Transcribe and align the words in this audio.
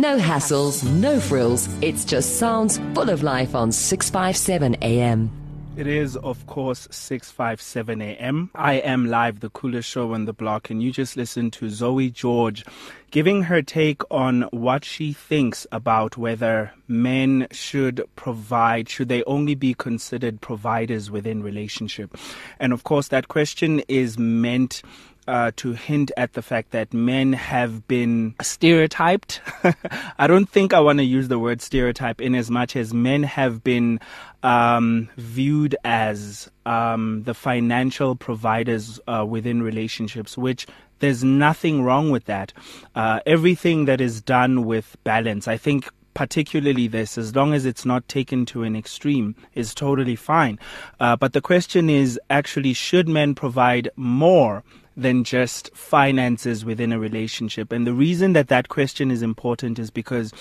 No 0.00 0.16
hassles, 0.16 0.82
no 0.82 1.20
frills. 1.20 1.68
It's 1.82 2.06
just 2.06 2.38
sounds 2.38 2.78
full 2.94 3.10
of 3.10 3.22
life 3.22 3.54
on 3.54 3.70
657 3.70 4.76
AM. 4.80 5.30
It 5.76 5.86
is, 5.86 6.16
of 6.16 6.46
course, 6.46 6.88
657 6.90 8.00
AM. 8.00 8.48
I 8.54 8.76
am 8.76 9.08
live, 9.08 9.40
the 9.40 9.50
coolest 9.50 9.90
show 9.90 10.14
on 10.14 10.24
the 10.24 10.32
block, 10.32 10.70
and 10.70 10.82
you 10.82 10.90
just 10.90 11.18
listened 11.18 11.52
to 11.52 11.68
Zoe 11.68 12.08
George 12.08 12.64
giving 13.10 13.42
her 13.42 13.60
take 13.60 14.02
on 14.10 14.42
what 14.52 14.84
she 14.84 15.12
thinks 15.12 15.66
about 15.72 16.16
whether 16.16 16.72
men 16.86 17.46
should 17.50 18.02
provide, 18.16 18.88
should 18.88 19.08
they 19.08 19.24
only 19.24 19.54
be 19.54 19.74
considered 19.74 20.40
providers 20.40 21.10
within 21.10 21.42
relationship? 21.42 22.16
And 22.58 22.72
of 22.72 22.84
course, 22.84 23.08
that 23.08 23.28
question 23.28 23.80
is 23.88 24.18
meant 24.18 24.82
uh, 25.26 25.52
to 25.56 25.72
hint 25.72 26.10
at 26.16 26.32
the 26.32 26.42
fact 26.42 26.70
that 26.70 26.92
men 26.92 27.32
have 27.32 27.86
been 27.86 28.34
stereotyped. 28.42 29.40
I 30.18 30.26
don't 30.26 30.48
think 30.48 30.72
I 30.72 30.80
want 30.80 30.98
to 30.98 31.04
use 31.04 31.28
the 31.28 31.38
word 31.38 31.62
stereotype 31.62 32.20
in 32.20 32.34
as 32.34 32.50
much 32.50 32.76
as 32.76 32.92
men 32.92 33.22
have 33.22 33.62
been 33.62 34.00
um, 34.42 35.08
viewed 35.16 35.76
as 35.84 36.50
um, 36.66 37.22
the 37.24 37.34
financial 37.34 38.16
providers 38.16 38.98
uh, 39.06 39.24
within 39.28 39.62
relationships, 39.62 40.36
which 40.38 40.66
there's 41.00 41.24
nothing 41.24 41.82
wrong 41.82 42.10
with 42.10 42.24
that. 42.26 42.52
Uh, 42.94 43.20
everything 43.26 43.86
that 43.86 44.00
is 44.00 44.20
done 44.20 44.64
with 44.64 44.96
balance, 45.04 45.48
I 45.48 45.56
think 45.56 45.88
particularly 46.14 46.88
this, 46.88 47.16
as 47.16 47.34
long 47.34 47.54
as 47.54 47.64
it's 47.64 47.84
not 47.84 48.06
taken 48.08 48.44
to 48.46 48.62
an 48.62 48.76
extreme, 48.76 49.34
is 49.54 49.74
totally 49.74 50.16
fine. 50.16 50.58
Uh, 50.98 51.16
but 51.16 51.32
the 51.32 51.40
question 51.40 51.88
is 51.88 52.18
actually, 52.28 52.72
should 52.72 53.08
men 53.08 53.34
provide 53.34 53.88
more 53.96 54.62
than 54.96 55.24
just 55.24 55.74
finances 55.74 56.64
within 56.64 56.92
a 56.92 56.98
relationship. 56.98 57.72
And 57.72 57.86
the 57.86 57.92
reason 57.92 58.32
that 58.32 58.48
that 58.48 58.68
question 58.68 59.10
is 59.10 59.22
important 59.22 59.78
is 59.78 59.90
because 59.90 60.32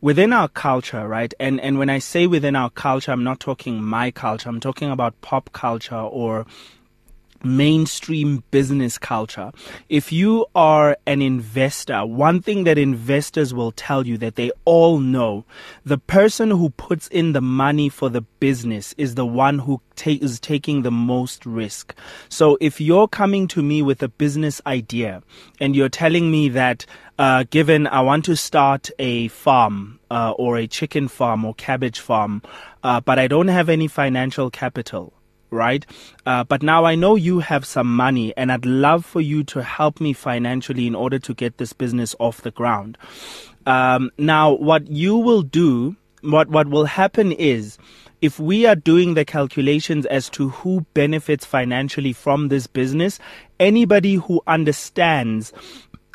within 0.00 0.32
our 0.32 0.48
culture, 0.48 1.06
right? 1.08 1.34
And, 1.40 1.60
and 1.60 1.78
when 1.78 1.90
I 1.90 1.98
say 1.98 2.26
within 2.26 2.56
our 2.56 2.70
culture, 2.70 3.12
I'm 3.12 3.24
not 3.24 3.40
talking 3.40 3.82
my 3.82 4.10
culture. 4.10 4.48
I'm 4.48 4.60
talking 4.60 4.90
about 4.90 5.20
pop 5.20 5.52
culture 5.52 5.96
or 5.96 6.46
mainstream 7.46 8.42
business 8.50 8.98
culture. 8.98 9.52
If 9.88 10.12
you 10.12 10.46
are 10.54 10.96
an 11.06 11.22
investor, 11.22 12.04
one 12.04 12.42
thing 12.42 12.64
that 12.64 12.78
investors 12.78 13.54
will 13.54 13.72
tell 13.72 14.06
you 14.06 14.18
that 14.18 14.36
they 14.36 14.50
all 14.64 14.98
know, 14.98 15.44
the 15.84 15.98
person 15.98 16.50
who 16.50 16.70
puts 16.70 17.08
in 17.08 17.32
the 17.32 17.40
money 17.40 17.88
for 17.88 18.08
the 18.08 18.20
business 18.20 18.94
is 18.98 19.14
the 19.14 19.26
one 19.26 19.60
who 19.60 19.80
ta- 19.94 20.18
is 20.20 20.40
taking 20.40 20.82
the 20.82 20.90
most 20.90 21.46
risk. 21.46 21.94
So 22.28 22.58
if 22.60 22.80
you're 22.80 23.08
coming 23.08 23.48
to 23.48 23.62
me 23.62 23.82
with 23.82 24.02
a 24.02 24.08
business 24.08 24.60
idea 24.66 25.22
and 25.60 25.74
you're 25.74 25.88
telling 25.88 26.30
me 26.30 26.48
that 26.50 26.86
uh, 27.18 27.44
given 27.50 27.86
I 27.86 28.00
want 28.00 28.24
to 28.26 28.36
start 28.36 28.90
a 28.98 29.28
farm 29.28 30.00
uh, 30.10 30.32
or 30.32 30.58
a 30.58 30.66
chicken 30.66 31.08
farm 31.08 31.44
or 31.44 31.54
cabbage 31.54 32.00
farm, 32.00 32.42
uh, 32.82 33.00
but 33.00 33.18
I 33.18 33.26
don't 33.26 33.48
have 33.48 33.68
any 33.68 33.88
financial 33.88 34.50
capital, 34.50 35.12
right? 35.56 35.84
Uh, 36.24 36.44
but 36.44 36.62
now 36.62 36.84
I 36.84 36.94
know 36.94 37.16
you 37.16 37.40
have 37.40 37.64
some 37.64 37.96
money 37.96 38.32
and 38.36 38.52
I'd 38.52 38.66
love 38.66 39.04
for 39.04 39.20
you 39.20 39.42
to 39.44 39.62
help 39.62 40.00
me 40.00 40.12
financially 40.12 40.86
in 40.86 40.94
order 40.94 41.18
to 41.18 41.34
get 41.34 41.58
this 41.58 41.72
business 41.72 42.14
off 42.20 42.42
the 42.42 42.52
ground. 42.52 42.98
Um, 43.66 44.10
now, 44.18 44.52
what 44.52 44.86
you 44.86 45.16
will 45.16 45.42
do, 45.42 45.96
what, 46.20 46.48
what 46.48 46.68
will 46.68 46.84
happen 46.84 47.32
is, 47.32 47.78
if 48.22 48.40
we 48.40 48.64
are 48.64 48.74
doing 48.74 49.14
the 49.14 49.24
calculations 49.24 50.06
as 50.06 50.30
to 50.30 50.48
who 50.48 50.86
benefits 50.94 51.44
financially 51.44 52.14
from 52.14 52.48
this 52.48 52.66
business, 52.66 53.18
anybody 53.60 54.14
who 54.14 54.40
understands 54.46 55.52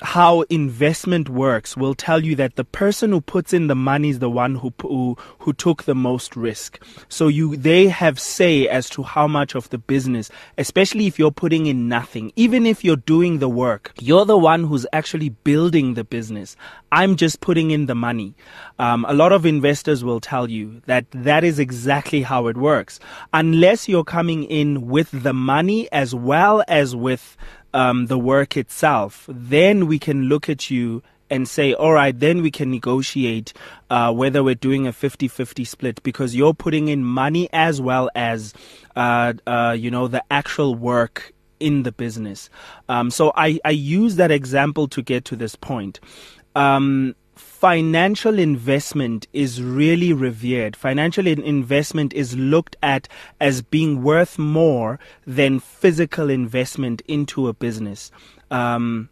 how 0.02 0.42
investment 0.50 1.30
works 1.30 1.78
will 1.78 1.94
tell 1.94 2.24
you 2.24 2.36
that 2.36 2.56
the 2.56 2.64
person 2.64 3.12
who 3.12 3.22
puts 3.22 3.54
in 3.54 3.68
the 3.68 3.76
money 3.76 4.10
is 4.10 4.20
the 4.20 4.30
one 4.30 4.56
who 4.56 4.74
who, 4.82 5.16
who 5.40 5.54
took 5.54 5.84
the 5.84 5.96
most 5.96 6.36
risk. 6.36 6.80
So 7.08 7.28
you 7.28 7.56
they 7.56 7.88
have 7.88 8.20
say 8.20 8.68
as 8.68 8.90
to 8.92 9.04
how 9.04 9.28
much 9.28 9.56
of 9.56 9.70
the 9.70 9.78
business, 9.78 10.30
especially 10.58 11.08
if 11.08 11.20
you're 11.20 11.32
putting 11.32 11.68
in 11.68 11.88
nothing, 11.88 12.32
even 12.36 12.66
if 12.66 12.84
you're 12.84 12.96
doing 12.96 13.40
the 13.40 13.50
work, 13.50 13.92
you're 14.00 14.26
the 14.26 14.38
one 14.38 14.64
who's 14.64 14.88
actually 14.92 15.30
building 15.30 15.94
the 15.94 16.04
business. 16.04 16.56
I'm 16.92 17.16
just 17.16 17.40
putting 17.40 17.72
in 17.72 17.86
the 17.86 17.96
money. 17.96 18.36
Um, 18.80 19.06
a 19.08 19.14
lot 19.14 19.32
of 19.32 19.46
investors 19.46 20.04
will 20.04 20.20
tell 20.20 20.50
you 20.50 20.82
that 20.88 21.06
that 21.12 21.44
is 21.44 21.60
exactly 21.60 22.22
how 22.22 22.48
it 22.48 22.58
works. 22.58 23.00
Unless 23.34 23.88
you're 23.88 24.04
coming 24.04 24.44
in 24.44 24.88
with 24.88 25.10
the 25.12 25.34
money 25.34 25.90
as 25.92 26.14
well 26.14 26.64
as 26.68 26.96
with 26.96 27.38
um, 27.74 28.08
the 28.08 28.18
work 28.18 28.58
itself, 28.58 29.26
then 29.30 29.88
we 29.88 30.00
can 30.00 30.24
look 30.24 30.50
at 30.50 30.70
you 30.70 31.04
and 31.30 31.48
say, 31.48 31.74
all 31.74 31.94
right, 31.94 32.20
then 32.20 32.42
we 32.42 32.52
can 32.52 32.70
negotiate 32.70 33.54
uh, 33.90 34.12
whether 34.14 34.44
we're 34.44 34.54
doing 34.54 34.86
a 34.86 34.92
50 34.92 35.30
50 35.30 35.64
split 35.64 36.04
because 36.04 36.36
you're 36.36 36.54
putting 36.54 36.90
in 36.90 37.06
money 37.06 37.50
as 37.54 37.82
well 37.82 38.10
as, 38.14 38.54
uh, 38.98 39.34
uh, 39.48 39.76
you 39.78 39.90
know, 39.90 40.08
the 40.10 40.24
actual 40.30 40.76
work 40.76 41.34
in 41.62 41.84
the 41.84 41.92
business. 41.92 42.50
Um, 42.90 43.10
so 43.10 43.32
I, 43.36 43.60
I 43.64 43.70
use 43.70 44.18
that 44.18 44.30
example 44.30 44.90
to 44.90 45.02
get 45.02 45.24
to 45.26 45.38
this 45.38 45.56
point. 45.56 46.02
Um, 46.54 47.16
financial 47.62 48.40
investment 48.40 49.28
is 49.34 49.62
really 49.62 50.12
revered. 50.12 50.76
Financial 50.76 51.28
in- 51.28 51.44
investment 51.44 52.12
is 52.12 52.36
looked 52.36 52.76
at 52.82 53.08
as 53.40 53.62
being 53.62 54.02
worth 54.02 54.40
more 54.40 55.00
than 55.28 55.60
physical 55.60 56.32
investment 56.32 57.04
into 57.08 57.48
a 57.48 57.54
business. 57.54 58.12
Um, 58.50 59.10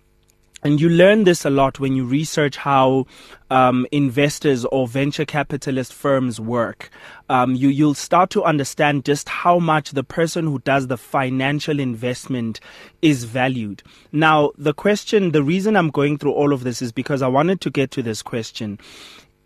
and 0.64 0.80
you 0.82 0.90
learn 0.90 1.24
this 1.24 1.46
a 1.46 1.50
lot 1.50 1.80
when 1.80 1.96
you 1.96 2.06
research 2.06 2.58
how 2.58 3.06
um, 3.50 3.88
investors 3.92 4.66
or 4.66 4.88
venture 4.88 5.26
capitalist 5.26 5.94
firms 5.94 6.40
work. 6.40 6.90
Um, 7.30 7.56
you 7.56 7.70
you'll 7.70 7.94
start 7.94 8.30
to 8.32 8.44
understand 8.44 9.06
just 9.06 9.30
how 9.30 9.60
much 9.60 9.92
the 9.92 10.04
person 10.04 10.46
who 10.46 10.60
does 10.60 10.88
the 10.88 10.98
financial 10.98 11.80
investment 11.80 12.60
is 13.02 13.24
valued. 13.24 13.84
Now, 14.12 14.52
the 14.58 14.74
question, 14.74 15.32
the 15.32 15.44
reason 15.44 15.76
I'm 15.76 15.90
going 15.90 16.18
through 16.18 16.34
all 16.34 16.54
of 16.54 16.64
this 16.64 16.82
is 16.82 16.92
because 16.92 17.22
I 17.22 17.28
wanted 17.28 17.62
to 17.62 17.70
get 17.70 17.92
to 17.92 18.04
this 18.04 18.22
question: 18.22 18.80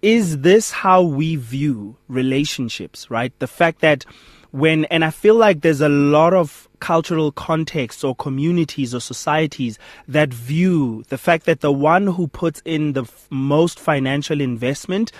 Is 0.01 0.39
this 0.39 0.71
how 0.71 1.01
we 1.01 1.35
view 1.35 1.97
relationships? 2.07 3.09
Right, 3.09 3.37
the 3.39 3.47
fact 3.47 3.81
that 3.81 4.05
when, 4.53 4.85
and 4.85 5.03
I 5.03 5.09
feel 5.09 5.33
like 5.33 5.61
there's 5.61 5.81
a 5.81 5.89
lot 5.89 6.35
of 6.35 6.69
cultural 6.79 7.31
contexts 7.31 8.03
or 8.03 8.15
communities 8.15 8.93
or 8.93 8.99
societies 8.99 9.79
that 10.07 10.31
view 10.31 11.03
the 11.09 11.17
fact 11.17 11.47
that 11.47 11.61
the 11.61 11.71
one 11.71 12.05
who 12.05 12.27
puts 12.27 12.61
in 12.63 12.93
the 12.93 13.01
f- 13.01 13.27
most 13.31 13.79
financial 13.79 14.39
investment 14.39 15.11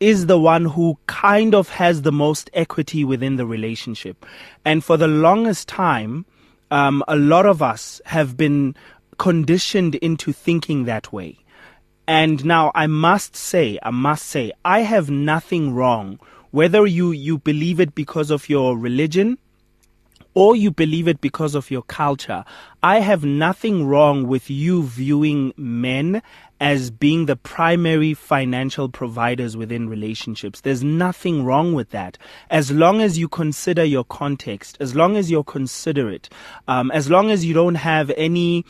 is 0.00 0.26
the 0.26 0.38
one 0.38 0.64
who 0.64 0.96
kind 1.06 1.54
of 1.54 1.68
has 1.68 2.00
the 2.02 2.10
most 2.10 2.48
equity 2.54 3.04
within 3.04 3.36
the 3.36 3.44
relationship. 3.44 4.24
And 4.64 4.82
for 4.82 4.96
the 4.96 5.08
longest 5.08 5.68
time, 5.68 6.24
um, 6.70 7.04
a 7.06 7.16
lot 7.16 7.44
of 7.44 7.60
us 7.60 8.00
have 8.06 8.34
been 8.38 8.74
conditioned 9.18 9.96
into 9.96 10.32
thinking 10.32 10.86
that 10.86 11.12
way. 11.12 11.36
And 12.08 12.42
now 12.46 12.72
I 12.74 12.86
must 12.86 13.36
say, 13.36 13.78
I 13.82 13.90
must 13.90 14.24
say, 14.24 14.52
I 14.64 14.80
have 14.80 15.10
nothing 15.10 15.74
wrong 15.74 16.18
whether 16.50 16.86
you, 16.86 17.12
you 17.12 17.38
believe 17.38 17.80
it 17.80 17.94
because 17.94 18.30
of 18.30 18.48
your 18.48 18.76
religion 18.76 19.38
or 20.34 20.54
you 20.54 20.70
believe 20.70 21.08
it 21.08 21.20
because 21.20 21.54
of 21.54 21.70
your 21.70 21.82
culture, 21.82 22.44
I 22.82 23.00
have 23.00 23.24
nothing 23.24 23.86
wrong 23.86 24.26
with 24.26 24.48
you 24.48 24.84
viewing 24.84 25.52
men 25.56 26.22
as 26.60 26.90
being 26.90 27.26
the 27.26 27.36
primary 27.36 28.14
financial 28.14 28.88
providers 28.88 29.56
within 29.56 29.88
relationships. 29.88 30.60
There's 30.60 30.84
nothing 30.84 31.44
wrong 31.44 31.72
with 31.72 31.90
that. 31.90 32.18
As 32.50 32.70
long 32.70 33.00
as 33.00 33.18
you 33.18 33.28
consider 33.28 33.84
your 33.84 34.04
context, 34.04 34.76
as 34.78 34.94
long 34.94 35.16
as 35.16 35.30
you're 35.30 35.42
considerate, 35.42 36.28
um, 36.68 36.90
as 36.90 37.10
long 37.10 37.30
as 37.30 37.44
you 37.44 37.54
don't 37.54 37.76
have 37.76 38.12
any 38.16 38.64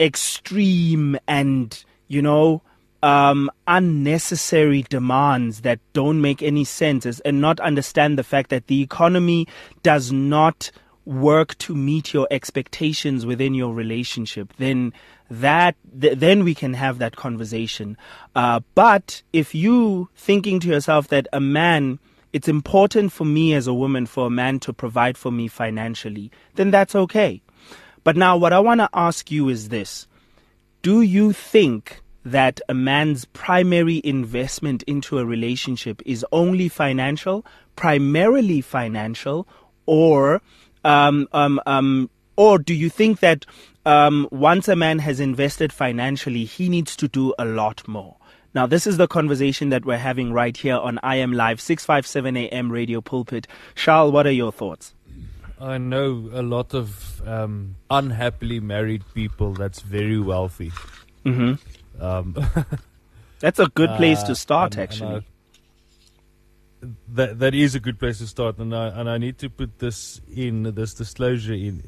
extreme 0.00 1.18
and, 1.26 1.84
you 2.08 2.22
know, 2.22 2.62
um, 3.04 3.50
unnecessary 3.66 4.82
demands 4.88 5.60
that 5.60 5.78
don't 5.92 6.22
make 6.22 6.42
any 6.42 6.64
sense 6.64 7.04
and 7.20 7.38
not 7.38 7.60
understand 7.60 8.18
the 8.18 8.24
fact 8.24 8.48
that 8.48 8.66
the 8.66 8.80
economy 8.80 9.46
does 9.82 10.10
not 10.10 10.70
work 11.04 11.56
to 11.58 11.74
meet 11.74 12.14
your 12.14 12.26
expectations 12.30 13.26
within 13.26 13.52
your 13.52 13.74
relationship, 13.74 14.54
then 14.56 14.90
that 15.28 15.76
th- 16.00 16.18
then 16.18 16.44
we 16.44 16.54
can 16.54 16.72
have 16.72 16.96
that 16.96 17.14
conversation. 17.14 17.98
Uh, 18.34 18.60
but 18.74 19.22
if 19.34 19.54
you 19.54 20.08
thinking 20.16 20.58
to 20.60 20.68
yourself 20.68 21.08
that 21.08 21.28
a 21.30 21.40
man, 21.40 21.98
it's 22.32 22.48
important 22.48 23.12
for 23.12 23.26
me 23.26 23.52
as 23.52 23.66
a 23.66 23.74
woman 23.74 24.06
for 24.06 24.28
a 24.28 24.30
man 24.30 24.58
to 24.60 24.72
provide 24.72 25.18
for 25.18 25.30
me 25.30 25.46
financially, 25.46 26.30
then 26.54 26.70
that's 26.70 26.94
okay. 26.94 27.42
But 28.02 28.16
now, 28.16 28.38
what 28.38 28.54
I 28.54 28.60
want 28.60 28.80
to 28.80 28.88
ask 28.94 29.30
you 29.30 29.50
is 29.50 29.68
this: 29.68 30.06
Do 30.80 31.02
you 31.02 31.34
think 31.34 32.00
that 32.24 32.60
a 32.68 32.74
man's 32.74 33.24
primary 33.26 34.00
investment 34.02 34.82
into 34.84 35.18
a 35.18 35.24
relationship 35.24 36.02
is 36.06 36.24
only 36.32 36.68
financial, 36.68 37.44
primarily 37.76 38.60
financial, 38.60 39.46
or 39.86 40.40
um, 40.84 41.28
um, 41.32 41.60
um, 41.66 42.10
or 42.36 42.58
do 42.58 42.74
you 42.74 42.88
think 42.90 43.20
that 43.20 43.46
um, 43.86 44.28
once 44.30 44.68
a 44.68 44.76
man 44.76 44.98
has 44.98 45.20
invested 45.20 45.72
financially, 45.72 46.44
he 46.44 46.68
needs 46.68 46.96
to 46.96 47.08
do 47.08 47.34
a 47.38 47.44
lot 47.44 47.86
more? 47.86 48.16
Now, 48.54 48.66
this 48.66 48.86
is 48.86 48.98
the 48.98 49.08
conversation 49.08 49.70
that 49.70 49.84
we're 49.84 49.98
having 49.98 50.32
right 50.32 50.56
here 50.56 50.76
on 50.76 51.00
I 51.02 51.16
Am 51.16 51.32
Live, 51.32 51.60
657 51.60 52.36
AM 52.36 52.70
Radio 52.70 53.00
Pulpit. 53.00 53.48
Charles, 53.74 54.12
what 54.12 54.26
are 54.26 54.32
your 54.32 54.52
thoughts? 54.52 54.94
I 55.60 55.78
know 55.78 56.28
a 56.32 56.42
lot 56.42 56.74
of 56.74 57.20
um, 57.26 57.76
unhappily 57.90 58.60
married 58.60 59.02
people 59.12 59.54
that's 59.54 59.80
very 59.80 60.18
wealthy. 60.18 60.70
Mm-hmm. 61.24 61.54
Um, 62.00 62.34
that's 63.40 63.58
a 63.58 63.66
good 63.68 63.90
place 63.96 64.22
uh, 64.22 64.26
to 64.26 64.34
start, 64.34 64.74
and- 64.74 64.80
and 64.80 64.90
actually. 64.92 65.16
I- 65.16 65.24
that 67.14 67.38
that 67.38 67.54
is 67.54 67.74
a 67.74 67.80
good 67.80 67.98
place 67.98 68.18
to 68.18 68.26
start, 68.26 68.58
and 68.58 68.74
I 68.76 68.88
and 68.88 69.08
I 69.08 69.16
need 69.16 69.38
to 69.38 69.48
put 69.48 69.78
this 69.78 70.20
in 70.34 70.74
this 70.74 70.92
disclosure 70.92 71.54
in. 71.54 71.82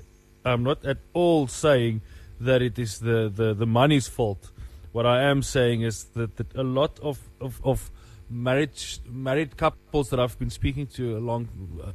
I'm 0.45 0.63
not 0.63 0.85
at 0.87 0.99
all 1.13 1.47
saying 1.49 2.01
that 2.41 2.63
it 2.63 2.79
is 2.79 3.01
the, 3.01 3.29
the, 3.35 3.53
the 3.53 3.67
money's 3.67 4.07
fault. 4.09 4.51
What 4.93 5.05
I 5.05 5.23
am 5.25 5.43
saying 5.43 5.83
is 5.83 6.05
that, 6.15 6.37
that 6.37 6.55
a 6.55 6.63
lot 6.63 6.99
of, 7.01 7.19
of, 7.41 7.61
of 7.65 7.91
marriage 8.31 9.01
married 9.11 9.57
couples 9.57 10.09
that 10.11 10.21
I've 10.21 10.39
been 10.39 10.51
speaking 10.51 10.87
to 10.99 11.17
along 11.19 11.49
uh, 11.85 11.93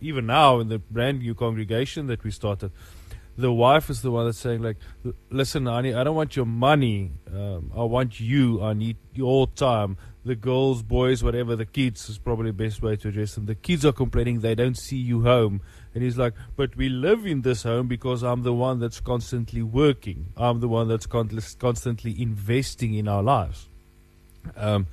even 0.00 0.26
now 0.26 0.60
in 0.60 0.68
the 0.68 0.78
brand 0.78 1.20
new 1.20 1.34
congregation 1.34 2.06
that 2.08 2.22
we 2.22 2.30
started, 2.30 2.70
the 3.38 3.52
wife 3.52 3.90
is 3.90 4.02
the 4.02 4.10
one 4.10 4.24
that's 4.24 4.38
saying 4.38 4.62
like, 4.62 4.76
listen, 5.30 5.66
honey, 5.66 5.94
I 5.94 6.04
don't 6.04 6.16
want 6.16 6.36
your 6.36 6.46
money. 6.46 7.12
Um, 7.32 7.70
I 7.76 7.82
want 7.82 8.18
you. 8.18 8.62
I 8.62 8.72
need 8.72 8.96
your 9.12 9.46
time. 9.46 9.98
The 10.24 10.34
girls, 10.34 10.82
boys, 10.82 11.22
whatever, 11.22 11.54
the 11.54 11.66
kids 11.66 12.08
is 12.08 12.18
probably 12.18 12.50
the 12.50 12.64
best 12.64 12.82
way 12.82 12.96
to 12.96 13.08
address 13.08 13.34
them. 13.34 13.46
The 13.46 13.54
kids 13.54 13.84
are 13.84 13.92
complaining 13.92 14.40
they 14.40 14.54
don't 14.54 14.76
see 14.76 14.96
you 14.96 15.22
home. 15.22 15.60
And 15.94 16.02
he's 16.02 16.18
like, 16.18 16.34
but 16.56 16.76
we 16.76 16.88
live 16.88 17.26
in 17.26 17.42
this 17.42 17.62
home 17.62 17.86
because 17.88 18.22
I'm 18.22 18.42
the 18.42 18.52
one 18.52 18.80
that's 18.80 19.00
constantly 19.00 19.62
working. 19.62 20.32
I'm 20.36 20.60
the 20.60 20.68
one 20.68 20.88
that's 20.88 21.06
con- 21.06 21.30
constantly 21.58 22.20
investing 22.20 22.94
in 22.94 23.06
our 23.06 23.22
lives. 23.22 23.68
Um, 24.56 24.86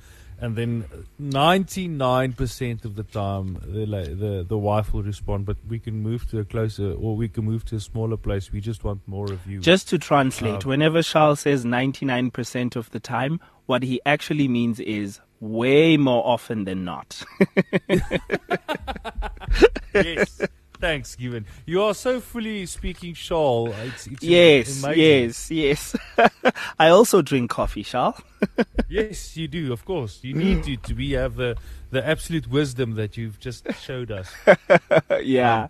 and 0.44 0.56
then 0.56 0.84
99% 1.22 2.84
of 2.84 2.96
the 2.96 3.02
time, 3.02 3.58
the, 3.62 3.86
the 3.86 4.44
the 4.46 4.58
wife 4.58 4.92
will 4.92 5.02
respond, 5.02 5.46
but 5.46 5.56
we 5.66 5.78
can 5.78 6.02
move 6.02 6.28
to 6.30 6.40
a 6.40 6.44
closer, 6.44 6.92
or 6.92 7.16
we 7.16 7.30
can 7.30 7.46
move 7.46 7.64
to 7.66 7.76
a 7.76 7.80
smaller 7.80 8.18
place. 8.18 8.52
We 8.52 8.60
just 8.60 8.84
want 8.84 9.00
more 9.06 9.32
of 9.32 9.46
you. 9.46 9.60
Just 9.60 9.88
to 9.88 9.98
translate, 9.98 10.64
Um, 10.64 10.68
whenever 10.68 11.02
Charles 11.02 11.40
says 11.40 11.64
99% 11.64 12.76
of 12.76 12.90
the 12.90 13.00
time, 13.00 13.40
what 13.64 13.82
he 13.82 14.02
actually 14.04 14.48
means 14.48 14.80
is 14.80 15.18
way 15.40 15.96
more 15.96 16.22
often 16.26 16.64
than 16.64 16.84
not. 16.84 17.22
yes. 19.94 20.42
Thanks, 20.84 21.16
Given. 21.16 21.46
You 21.64 21.82
are 21.84 21.94
so 21.94 22.20
fully 22.20 22.66
speaking 22.66 23.14
Shawl. 23.14 23.72
It's, 23.72 24.06
it's 24.06 24.22
yes, 24.22 24.84
amazing. 24.84 25.56
yes, 25.56 25.96
yes. 26.18 26.52
I 26.78 26.90
also 26.90 27.22
drink 27.22 27.50
coffee, 27.50 27.82
Charles. 27.82 28.20
Yes, 28.90 29.34
you 29.34 29.48
do, 29.48 29.72
of 29.72 29.86
course. 29.86 30.20
You 30.22 30.34
need 30.34 30.64
to, 30.64 30.76
to 30.76 30.92
be 30.92 31.12
have 31.12 31.36
the, 31.36 31.56
the 31.90 32.06
absolute 32.06 32.48
wisdom 32.48 32.96
that 32.96 33.16
you've 33.16 33.40
just 33.40 33.66
showed 33.80 34.10
us. 34.10 34.30
yeah. 35.22 35.68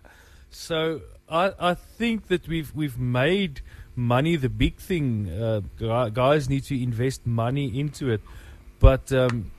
So 0.49 0.99
I 1.29 1.53
I 1.57 1.73
think 1.75 2.27
that 2.27 2.49
we've 2.49 2.75
we've 2.75 2.97
made 2.99 3.61
money 3.95 4.35
the 4.35 4.49
big 4.49 4.75
thing. 4.75 5.29
Uh, 5.31 6.09
guys 6.09 6.49
need 6.49 6.65
to 6.65 6.83
invest 6.83 7.25
money 7.25 7.79
into 7.79 8.11
it, 8.11 8.19
but 8.79 9.13
um, 9.13 9.51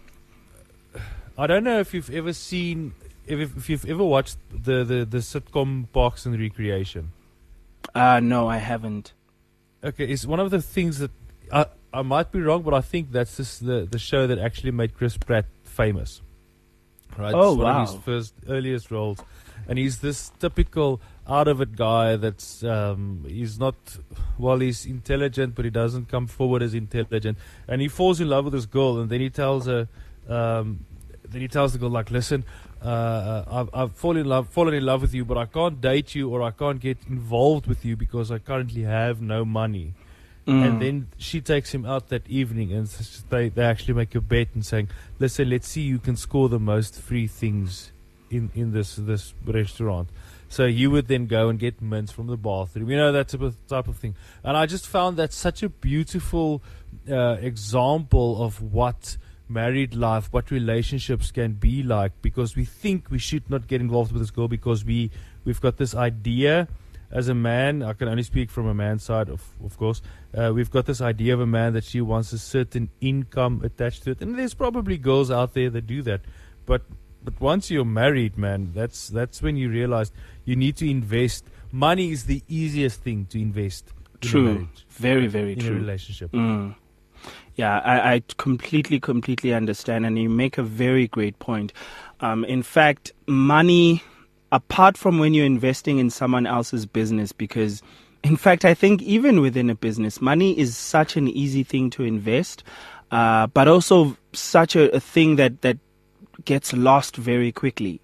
I 1.39 1.47
don't 1.47 1.65
know 1.65 1.81
if 1.81 1.95
you've 1.95 2.11
ever 2.11 2.35
seen 2.35 2.93
if, 3.27 3.57
if 3.57 3.69
you've 3.71 3.85
ever 3.87 4.05
watched 4.05 4.39
the, 4.51 4.85
the, 4.85 5.05
the 5.05 5.19
sitcom 5.19 5.87
Parks 5.93 6.27
and 6.27 6.39
Recreation. 6.39 7.13
Uh, 7.95 8.21
no, 8.21 8.49
I 8.49 8.57
haven't. 8.59 9.13
Okay, 9.85 10.05
it's 10.07 10.27
one 10.27 10.41
of 10.41 10.51
the 10.51 10.61
things 10.63 10.99
that 10.99 11.11
I 11.53 11.67
I 11.93 12.03
might 12.03 12.33
be 12.33 12.41
wrong, 12.41 12.63
but 12.63 12.75
I 12.75 12.81
think 12.81 13.13
that's 13.13 13.37
just 13.37 13.65
the 13.65 13.87
the 13.91 13.99
show 13.99 14.27
that 14.27 14.39
actually 14.39 14.73
made 14.73 14.95
Chris 14.97 15.17
Pratt 15.17 15.47
famous. 15.63 16.21
Right, 17.17 17.33
Oh, 17.35 17.53
it's 17.53 17.59
one 17.59 17.67
wow. 17.75 17.83
of 17.83 17.89
his 17.93 18.01
first 18.03 18.35
earliest 18.49 18.91
roles, 18.91 19.21
and 19.69 19.79
he's 19.79 20.01
this 20.01 20.31
typical 20.41 21.01
out 21.27 21.49
of 21.49 21.61
it 21.61 21.77
guy. 21.77 22.17
That's 22.17 22.63
um, 22.65 23.25
he's 23.29 23.59
not 23.59 23.77
well, 24.39 24.59
he's 24.59 24.85
intelligent, 24.85 25.55
but 25.55 25.65
he 25.65 25.71
doesn't 25.71 26.09
come 26.09 26.27
forward 26.27 26.63
as 26.63 26.75
intelligent, 26.75 27.39
and 27.69 27.81
he 27.81 27.89
falls 27.89 28.21
in 28.21 28.29
love 28.29 28.45
with 28.45 28.55
this 28.55 28.67
girl, 28.67 28.99
and 29.01 29.09
then 29.09 29.21
he 29.21 29.31
tells 29.31 29.67
her, 29.67 29.89
um, 30.29 30.85
then 31.29 31.41
he 31.41 31.49
tells 31.49 31.73
the 31.73 31.79
girl 31.79 31.91
like, 31.91 32.11
listen. 32.11 32.45
Uh, 32.87 32.89
uh, 32.89 33.45
I've, 33.51 33.71
I've 33.75 33.93
fallen 33.97 34.19
in 34.19 34.27
love, 34.27 34.49
fallen 34.49 34.73
in 34.73 34.87
love 34.87 35.03
with 35.03 35.13
you, 35.13 35.25
but 35.25 35.37
I 35.37 35.47
can't 35.47 35.81
date 35.81 36.15
you 36.15 36.31
or 36.31 36.41
I 36.41 36.53
can't 36.53 36.79
get 36.79 36.99
involved 37.09 37.67
with 37.67 37.85
you 37.85 37.97
because 37.97 38.31
I 38.31 38.39
currently 38.39 38.83
have 38.83 39.21
no 39.21 39.45
money. 39.45 39.95
Mm. 40.47 40.65
And 40.65 40.83
then 40.83 41.09
she 41.19 41.41
takes 41.41 41.75
him 41.75 41.85
out 41.85 42.11
that 42.11 42.29
evening, 42.29 42.73
and 42.73 42.87
they 43.31 43.49
they 43.49 43.65
actually 43.65 43.95
make 43.95 44.15
a 44.15 44.21
bet 44.21 44.49
and 44.55 44.65
saying, 44.65 44.89
"Listen, 45.19 45.51
let's 45.51 45.67
see 45.67 45.91
who 45.91 45.99
can 45.99 46.17
score 46.17 46.49
the 46.49 46.61
most 46.61 47.01
free 47.01 47.27
things 47.27 47.91
in 48.31 48.51
in 48.55 48.71
this 48.71 48.95
this 48.95 49.35
restaurant." 49.45 50.09
So 50.49 50.65
you 50.65 50.93
would 50.93 51.09
then 51.09 51.27
go 51.27 51.49
and 51.49 51.59
get 51.59 51.83
mints 51.83 52.13
from 52.13 52.29
the 52.29 52.37
bathroom, 52.37 52.89
you 52.89 52.97
know 52.97 53.11
that 53.11 53.27
type 53.27 53.41
of 53.41 53.67
type 53.67 53.89
of 53.89 53.97
thing. 53.97 54.15
And 54.45 54.57
I 54.57 54.67
just 54.67 54.87
found 54.87 55.17
that 55.17 55.33
such 55.33 55.65
a 55.65 55.69
beautiful 55.69 56.63
uh, 57.11 57.39
example 57.41 58.41
of 58.45 58.63
what 58.63 59.17
married 59.49 59.95
life, 59.95 60.29
what 60.33 60.51
relationships 60.51 61.31
can 61.31 61.53
be 61.53 61.83
like, 61.83 62.13
because 62.23 62.57
we 62.57 62.65
think 62.65 63.11
we 63.11 63.19
should 63.19 63.49
not 63.49 63.67
get 63.67 63.81
involved 63.81 64.13
with 64.13 64.23
this 64.23 64.31
girl 64.31 64.49
because 64.49 64.85
we 64.85 65.11
we've 65.45 65.61
got 65.61 65.77
this 65.77 65.95
idea 65.95 66.69
as 67.11 67.29
a 67.29 67.35
man, 67.35 67.83
I 67.83 67.93
can 67.93 68.09
only 68.09 68.23
speak 68.25 68.51
from 68.51 68.67
a 68.67 68.75
man's 68.75 69.05
side, 69.05 69.29
of, 69.29 69.43
of 69.65 69.79
course. 69.79 70.03
Uh, 70.37 70.53
we've 70.55 70.71
got 70.71 70.87
this 70.87 71.01
idea 71.01 71.35
of 71.35 71.41
a 71.41 71.47
man 71.47 71.73
that 71.75 71.85
she 71.85 72.01
wants 72.01 72.33
a 72.33 72.39
certain 72.39 72.91
income 73.01 73.63
attached 73.65 74.03
to 74.05 74.11
it, 74.11 74.21
and 74.21 74.37
there's 74.39 74.55
probably 74.55 74.99
girls 74.99 75.31
out 75.31 75.55
there 75.55 75.71
that 75.71 75.87
do 75.87 76.03
that. 76.03 76.21
But 76.67 76.83
but 77.25 77.41
once 77.41 77.71
you're 77.71 77.85
married, 77.85 78.37
man, 78.37 78.73
that's 78.75 79.09
that's 79.09 79.43
when 79.43 79.57
you 79.57 79.69
realize 79.71 80.13
you 80.45 80.57
need 80.57 80.77
to 80.79 80.91
invest. 80.91 81.45
Money 81.73 82.11
is 82.11 82.25
the 82.25 82.43
easiest 82.49 83.01
thing 83.03 83.27
to 83.27 83.41
invest. 83.41 83.93
In 84.23 84.29
True. 84.29 84.55
marriage, 84.55 84.87
Very, 84.91 85.27
very 85.27 85.53
in 85.53 85.61
a 85.61 85.63
true. 85.63 85.77
relationship. 85.77 86.33
Mm. 86.33 86.75
Yeah, 87.57 87.79
I, 87.79 88.15
I 88.15 88.23
completely, 88.37 89.01
completely 89.01 89.55
understand, 89.55 90.05
and 90.05 90.19
you 90.19 90.29
make 90.29 90.59
a 90.59 90.63
very 90.63 91.09
great 91.09 91.39
point. 91.39 91.73
Um, 92.21 92.45
in 92.45 92.63
fact, 92.63 93.13
money, 93.27 94.03
apart 94.53 94.99
from 94.99 95.19
when 95.19 95.33
you're 95.33 95.47
investing 95.47 95.99
in 95.99 96.11
someone 96.11 96.47
else's 96.47 96.85
business, 96.85 97.33
because 97.33 97.83
in 98.23 98.37
fact, 98.37 98.65
I 98.65 98.75
think 98.75 99.01
even 99.03 99.41
within 99.41 99.71
a 99.71 99.75
business, 99.75 100.21
money 100.21 100.59
is 100.59 100.77
such 100.77 101.17
an 101.17 101.29
easy 101.29 101.63
thing 101.63 101.89
to 101.91 102.03
invest, 102.03 102.63
uh, 103.11 103.47
but 103.47 103.69
also 103.69 104.17
such 104.35 104.77
a, 104.77 104.95
a 104.95 105.01
thing 105.01 105.37
that, 105.37 105.63
that 105.63 105.79
gets 106.45 106.75
lost 106.75 107.17
very 107.17 107.53
quickly. 107.53 108.01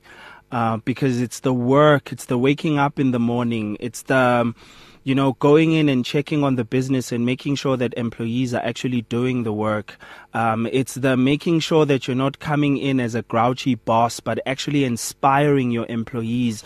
Uh, 0.51 0.77
because 0.79 1.21
it's 1.21 1.41
the 1.41 1.53
work, 1.53 2.13
it's 2.13 2.27
the 2.27 2.37
waking 2.39 2.79
up 2.79 3.01
in 3.01 3.11
the 3.11 3.19
morning, 3.19 3.77
it's 3.81 4.03
the, 4.03 4.15
um, 4.15 4.55
you 5.05 5.15
know, 5.15 5.33
going 5.35 5.73
in 5.73 5.89
and 5.89 6.05
checking 6.05 6.45
on 6.45 6.55
the 6.55 6.65
business 6.65 7.11
and 7.11 7.27
making 7.27 7.57
sure 7.57 7.77
that 7.77 7.93
employees 7.95 8.55
are 8.55 8.63
actually 8.63 9.03
doing 9.03 9.43
the 9.43 9.53
work. 9.53 9.99
Um, 10.33 10.69
it's 10.71 10.95
the 10.95 11.17
making 11.17 11.61
sure 11.61 11.85
that 11.87 12.07
you're 12.07 12.15
not 12.15 12.39
coming 12.39 12.79
in 12.79 13.01
as 13.01 13.15
a 13.15 13.23
grouchy 13.23 13.75
boss, 13.75 14.21
but 14.21 14.39
actually 14.47 14.85
inspiring 14.85 15.73
your 15.73 15.87
employees 15.89 16.63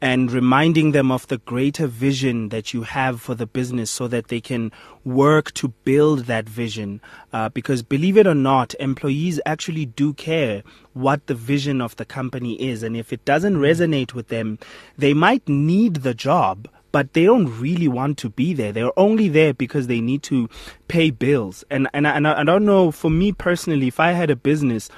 and 0.00 0.30
reminding 0.30 0.92
them 0.92 1.10
of 1.10 1.26
the 1.26 1.38
greater 1.38 1.86
vision 1.86 2.50
that 2.50 2.72
you 2.72 2.82
have 2.82 3.20
for 3.20 3.34
the 3.34 3.46
business 3.46 3.90
so 3.90 4.06
that 4.08 4.28
they 4.28 4.40
can 4.40 4.70
work 5.04 5.52
to 5.54 5.68
build 5.84 6.26
that 6.26 6.48
vision. 6.48 7.00
Uh, 7.32 7.48
because 7.48 7.82
believe 7.82 8.16
it 8.16 8.26
or 8.26 8.34
not, 8.34 8.74
employees 8.78 9.40
actually 9.44 9.86
do 9.86 10.14
care 10.14 10.62
what 10.92 11.26
the 11.26 11.34
vision 11.34 11.80
of 11.80 11.96
the 11.96 12.04
company 12.04 12.54
is. 12.62 12.82
And 12.82 12.96
if 12.96 13.12
it 13.12 13.24
doesn't 13.24 13.56
resonate 13.56 14.14
with 14.14 14.28
them, 14.28 14.58
they 14.96 15.12
might 15.12 15.48
need 15.48 15.96
the 15.96 16.14
job 16.14 16.68
but 16.92 17.12
they 17.12 17.24
don't 17.24 17.46
really 17.60 17.88
want 17.88 18.18
to 18.18 18.30
be 18.30 18.52
there. 18.52 18.72
They're 18.72 18.98
only 18.98 19.28
there 19.28 19.54
because 19.54 19.86
they 19.86 20.00
need 20.00 20.22
to 20.24 20.48
pay 20.88 21.10
bills. 21.10 21.64
And 21.70 21.88
and 21.92 22.06
I, 22.06 22.16
and 22.16 22.26
I, 22.26 22.40
I 22.40 22.44
don't 22.44 22.64
know. 22.64 22.90
For 22.90 23.10
me 23.10 23.32
personally, 23.32 23.88
if 23.88 24.00
I 24.00 24.12
had 24.12 24.30
a 24.30 24.36
business, 24.36 24.88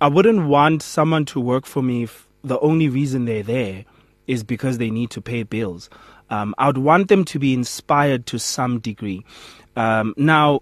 I 0.00 0.08
wouldn't 0.08 0.46
want 0.46 0.82
someone 0.82 1.24
to 1.26 1.40
work 1.40 1.66
for 1.66 1.82
me 1.82 2.04
if 2.04 2.28
the 2.44 2.58
only 2.60 2.88
reason 2.88 3.24
they're 3.24 3.42
there 3.42 3.84
is 4.26 4.44
because 4.44 4.78
they 4.78 4.90
need 4.90 5.10
to 5.10 5.20
pay 5.20 5.42
bills. 5.42 5.90
Um, 6.30 6.54
I 6.58 6.66
would 6.66 6.78
want 6.78 7.08
them 7.08 7.24
to 7.26 7.38
be 7.38 7.54
inspired 7.54 8.26
to 8.26 8.38
some 8.38 8.78
degree. 8.80 9.24
Um, 9.76 10.14
now, 10.16 10.60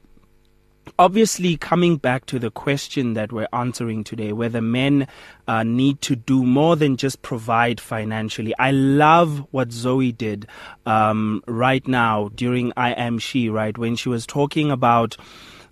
obviously 0.98 1.56
coming 1.56 1.96
back 1.96 2.26
to 2.26 2.38
the 2.38 2.50
question 2.50 3.14
that 3.14 3.32
we're 3.32 3.48
answering 3.52 4.04
today 4.04 4.32
whether 4.32 4.60
men 4.60 5.06
uh, 5.46 5.62
need 5.62 6.00
to 6.02 6.16
do 6.16 6.44
more 6.44 6.76
than 6.76 6.96
just 6.96 7.22
provide 7.22 7.80
financially. 7.80 8.54
I 8.58 8.70
love 8.70 9.46
what 9.50 9.72
zoe 9.72 10.12
did 10.12 10.46
um, 10.84 11.42
right 11.46 11.86
now 11.86 12.30
during 12.34 12.72
i 12.76 12.92
am 12.92 13.18
she 13.18 13.48
right? 13.48 13.76
When 13.76 13.96
she 13.96 14.08
was 14.08 14.26
talking 14.26 14.70
about 14.70 15.16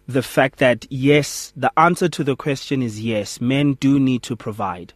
the 0.06 0.22
fact 0.22 0.58
that 0.58 0.86
yes 0.90 1.52
the 1.56 1.72
answer 1.78 2.08
to 2.10 2.24
the 2.24 2.36
question 2.36 2.82
is 2.82 3.00
yes 3.00 3.40
men 3.40 3.74
do 3.74 3.98
need 3.98 4.22
to 4.24 4.36
provide. 4.36 4.92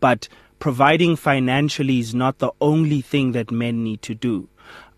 But 0.00 0.28
providing 0.58 1.16
financially 1.16 1.98
is 1.98 2.14
not 2.14 2.38
the 2.38 2.52
only 2.60 3.00
thing 3.00 3.32
that 3.32 3.50
men 3.50 3.82
need 3.82 4.02
to 4.02 4.14
do 4.14 4.48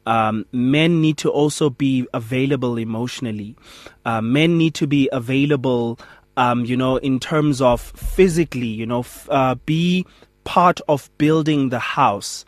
um, 0.06 0.44
men 0.52 1.00
need 1.00 1.16
to 1.18 1.30
also 1.30 1.70
be 1.70 2.06
available 2.12 2.76
emotionally. 2.78 3.56
Uh, 4.04 4.20
men 4.20 4.58
need 4.58 4.74
to 4.74 4.86
be 4.86 5.08
available 5.12 5.98
um, 6.36 6.64
you 6.64 6.76
know, 6.76 6.96
in 6.96 7.20
terms 7.20 7.60
of 7.60 7.80
physically, 7.80 8.66
you 8.66 8.86
know, 8.86 9.00
f- 9.00 9.28
uh, 9.30 9.54
be 9.66 10.04
part 10.44 10.80
of 10.88 11.10
building 11.18 11.68
the 11.68 11.78
house, 11.78 12.44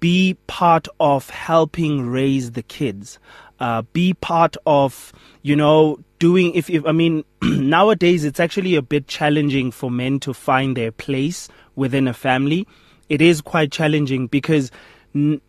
be 0.00 0.36
part 0.46 0.86
of 1.00 1.30
helping 1.30 2.08
raise 2.08 2.52
the 2.52 2.62
kids, 2.62 3.18
uh, 3.60 3.82
be 3.92 4.14
part 4.14 4.56
of, 4.66 5.12
you 5.42 5.56
know, 5.56 5.98
doing, 6.18 6.54
if, 6.54 6.70
if 6.70 6.84
I 6.86 6.92
mean, 6.92 7.24
nowadays 7.42 8.24
it's 8.24 8.40
actually 8.40 8.76
a 8.76 8.82
bit 8.82 9.08
challenging 9.08 9.70
for 9.70 9.90
men 9.90 10.20
to 10.20 10.34
find 10.34 10.76
their 10.76 10.92
place 10.92 11.48
within 11.74 12.06
a 12.06 12.14
family. 12.14 12.66
It 13.08 13.20
is 13.20 13.40
quite 13.40 13.72
challenging 13.72 14.28
because 14.28 14.70
n- 15.14 15.40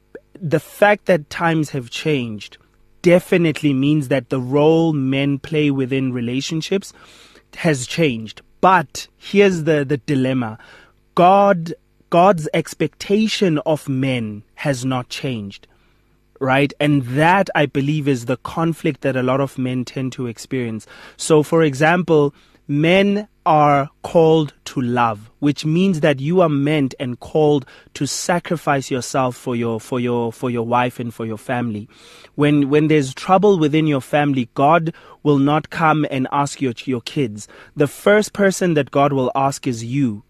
the 0.42 0.60
fact 0.60 1.06
that 1.06 1.30
times 1.30 1.70
have 1.72 1.89
changed 1.89 2.58
definitely 3.01 3.74
means 3.74 4.08
that 4.08 4.30
the 4.30 4.39
role 4.39 4.92
men 4.94 5.38
play 5.39 5.70
within 5.72 6.12
relationships 6.12 6.92
has 7.58 7.86
changed. 7.86 8.42
But 8.62 9.08
here's 9.18 9.63
the, 9.63 9.86
the 9.86 9.98
dilemma. 9.98 10.58
God 11.13 11.74
God's 12.10 12.48
expectation 12.54 13.58
of 13.60 13.89
men 13.89 14.44
has 14.56 14.86
not 14.86 15.10
changed. 15.10 15.68
Right? 16.39 16.74
And 16.80 17.04
that 17.04 17.50
I 17.56 17.65
believe 17.65 18.08
is 18.08 18.25
the 18.25 18.38
conflict 18.38 19.01
that 19.01 19.15
a 19.15 19.24
lot 19.24 19.39
of 19.39 19.58
men 19.58 19.86
tend 19.86 20.12
to 20.13 20.27
experience. 20.27 20.86
So 21.15 21.44
for 21.44 21.63
example, 21.63 22.34
men 22.67 23.27
are 23.45 23.89
called 24.01 24.53
to 24.65 24.81
love, 24.81 25.29
which 25.39 25.65
means 25.65 26.00
that 26.00 26.19
you 26.19 26.41
are 26.41 26.50
meant 26.50 26.95
and 27.00 27.19
called 27.19 27.65
to 27.93 28.07
sacrifice 28.07 28.89
yourself 28.89 29.36
for 29.36 29.55
your 29.55 29.79
for 29.79 30.00
your 30.00 30.34
for 30.34 30.50
your 30.50 30.65
wife 30.65 31.00
and 31.00 31.13
for 31.13 31.25
your 31.25 31.38
family. 31.38 31.88
When 32.36 32.69
when 32.69 32.88
there's 32.88 33.13
trouble 33.13 33.60
within 33.60 33.86
your 33.86 34.01
family, 34.01 34.50
God 34.55 34.93
will 35.24 35.38
not 35.38 35.69
come 35.69 36.05
and 36.10 36.27
ask 36.31 36.62
your 36.62 36.74
your 36.86 37.01
kids. 37.01 37.48
The 37.75 37.88
first 37.88 38.34
person 38.34 38.74
that 38.74 38.91
God 38.91 39.13
will 39.13 39.31
ask 39.36 39.67
is 39.67 39.84
you 39.84 40.24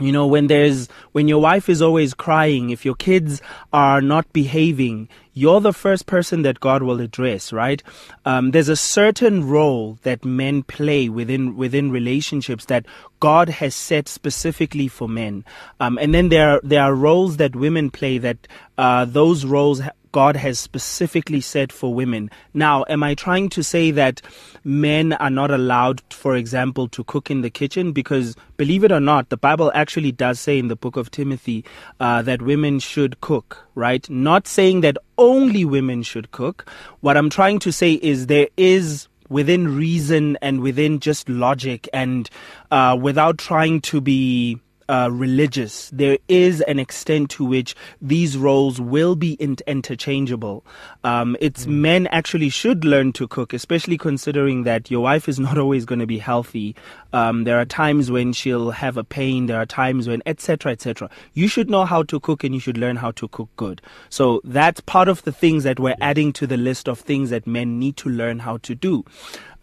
you 0.00 0.10
know 0.10 0.26
when 0.26 0.46
there's 0.46 0.88
when 1.12 1.28
your 1.28 1.40
wife 1.40 1.68
is 1.68 1.82
always 1.82 2.14
crying 2.14 2.70
if 2.70 2.84
your 2.84 2.94
kids 2.94 3.40
are 3.72 4.00
not 4.00 4.30
behaving 4.32 5.08
you're 5.34 5.60
the 5.60 5.72
first 5.72 6.06
person 6.06 6.42
that 6.42 6.60
god 6.60 6.82
will 6.82 7.00
address 7.00 7.52
right? 7.52 7.82
Um, 8.24 8.50
there's 8.50 8.68
a 8.68 8.76
certain 8.76 9.48
role 9.48 9.98
that 10.02 10.24
men 10.24 10.62
play 10.62 11.08
within 11.08 11.56
within 11.56 11.90
relationships 11.90 12.66
that 12.66 12.86
god 13.20 13.48
has 13.48 13.74
set 13.74 14.08
specifically 14.08 14.88
for 14.88 15.08
men. 15.08 15.44
Um, 15.80 15.98
and 15.98 16.14
then 16.14 16.28
there 16.28 16.50
are 16.50 16.60
there 16.62 16.82
are 16.82 16.94
roles 16.94 17.36
that 17.36 17.54
women 17.54 17.90
play 17.90 18.18
that 18.18 18.48
uh, 18.78 19.04
those 19.04 19.44
roles 19.44 19.80
God 20.12 20.36
has 20.36 20.58
specifically 20.58 21.40
set 21.40 21.72
for 21.72 21.92
women. 21.92 22.30
Now, 22.54 22.84
am 22.88 23.02
I 23.02 23.14
trying 23.14 23.48
to 23.50 23.62
say 23.62 23.90
that 23.90 24.22
men 24.62 25.14
are 25.14 25.30
not 25.30 25.50
allowed, 25.50 26.02
for 26.10 26.36
example, 26.36 26.88
to 26.88 27.04
cook 27.04 27.30
in 27.30 27.40
the 27.40 27.50
kitchen? 27.50 27.92
Because 27.92 28.36
believe 28.56 28.84
it 28.84 28.92
or 28.92 29.00
not, 29.00 29.30
the 29.30 29.36
Bible 29.36 29.72
actually 29.74 30.12
does 30.12 30.38
say 30.38 30.58
in 30.58 30.68
the 30.68 30.76
book 30.76 30.96
of 30.96 31.10
Timothy 31.10 31.64
uh, 31.98 32.22
that 32.22 32.42
women 32.42 32.78
should 32.78 33.20
cook, 33.20 33.66
right? 33.74 34.08
Not 34.08 34.46
saying 34.46 34.82
that 34.82 34.98
only 35.18 35.64
women 35.64 36.02
should 36.02 36.30
cook. 36.30 36.70
What 37.00 37.16
I'm 37.16 37.30
trying 37.30 37.58
to 37.60 37.72
say 37.72 37.94
is 37.94 38.26
there 38.26 38.48
is 38.56 39.08
within 39.28 39.74
reason 39.74 40.36
and 40.42 40.60
within 40.60 41.00
just 41.00 41.28
logic 41.28 41.88
and 41.92 42.28
uh, 42.70 42.96
without 43.00 43.38
trying 43.38 43.80
to 43.80 44.00
be 44.00 44.60
uh, 44.88 45.08
religious, 45.12 45.90
there 45.90 46.18
is 46.28 46.60
an 46.62 46.78
extent 46.78 47.30
to 47.30 47.44
which 47.44 47.74
these 48.00 48.36
roles 48.36 48.80
will 48.80 49.16
be 49.16 49.32
in- 49.34 49.56
interchangeable. 49.66 50.64
Um, 51.04 51.36
it's 51.40 51.66
mm. 51.66 51.70
men 51.70 52.06
actually 52.08 52.48
should 52.48 52.84
learn 52.84 53.12
to 53.14 53.28
cook, 53.28 53.52
especially 53.52 53.98
considering 53.98 54.64
that 54.64 54.90
your 54.90 55.02
wife 55.02 55.28
is 55.28 55.38
not 55.38 55.58
always 55.58 55.84
going 55.84 55.98
to 55.98 56.06
be 56.06 56.18
healthy. 56.18 56.74
Um, 57.12 57.44
there 57.44 57.58
are 57.58 57.64
times 57.64 58.10
when 58.10 58.32
she'll 58.32 58.70
have 58.70 58.96
a 58.96 59.04
pain. 59.04 59.46
There 59.46 59.58
are 59.58 59.66
times 59.66 60.08
when, 60.08 60.22
etc., 60.26 60.72
etc. 60.72 61.10
You 61.34 61.48
should 61.48 61.70
know 61.70 61.84
how 61.84 62.02
to 62.04 62.20
cook, 62.20 62.44
and 62.44 62.54
you 62.54 62.60
should 62.60 62.78
learn 62.78 62.96
how 62.96 63.10
to 63.12 63.28
cook 63.28 63.50
good. 63.56 63.82
So 64.08 64.40
that's 64.44 64.80
part 64.80 65.08
of 65.08 65.22
the 65.24 65.32
things 65.32 65.64
that 65.64 65.78
we're 65.78 65.96
adding 66.00 66.32
to 66.34 66.46
the 66.46 66.56
list 66.56 66.88
of 66.88 66.98
things 66.98 67.30
that 67.30 67.46
men 67.46 67.78
need 67.78 67.96
to 67.98 68.08
learn 68.08 68.40
how 68.40 68.58
to 68.58 68.74
do. 68.74 69.04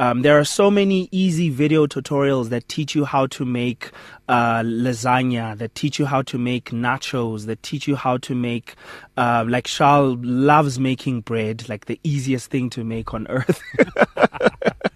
Um, 0.01 0.21
there 0.21 0.39
are 0.39 0.45
so 0.45 0.71
many 0.71 1.09
easy 1.11 1.49
video 1.49 1.85
tutorials 1.85 2.47
that 2.49 2.69
teach 2.69 2.95
you 2.95 3.03
how 3.03 3.27
to 3.27 3.43
make 3.43 3.91
uh, 4.29 4.61
lasagna, 4.61 5.57
that 5.57 5.75
teach 5.75 5.99
you 5.99 6.05
how 6.05 6.21
to 6.21 6.37
make 6.37 6.71
nachos, 6.71 7.47
that 7.47 7.61
teach 7.63 7.85
you 7.85 7.97
how 7.97 8.17
to 8.19 8.33
make, 8.33 8.75
uh, 9.17 9.43
like 9.45 9.65
Charles 9.65 10.17
loves 10.21 10.79
making 10.79 11.21
bread, 11.21 11.67
like 11.67 11.85
the 11.85 11.99
easiest 12.05 12.49
thing 12.49 12.69
to 12.69 12.85
make 12.85 13.13
on 13.13 13.27
earth. 13.27 13.61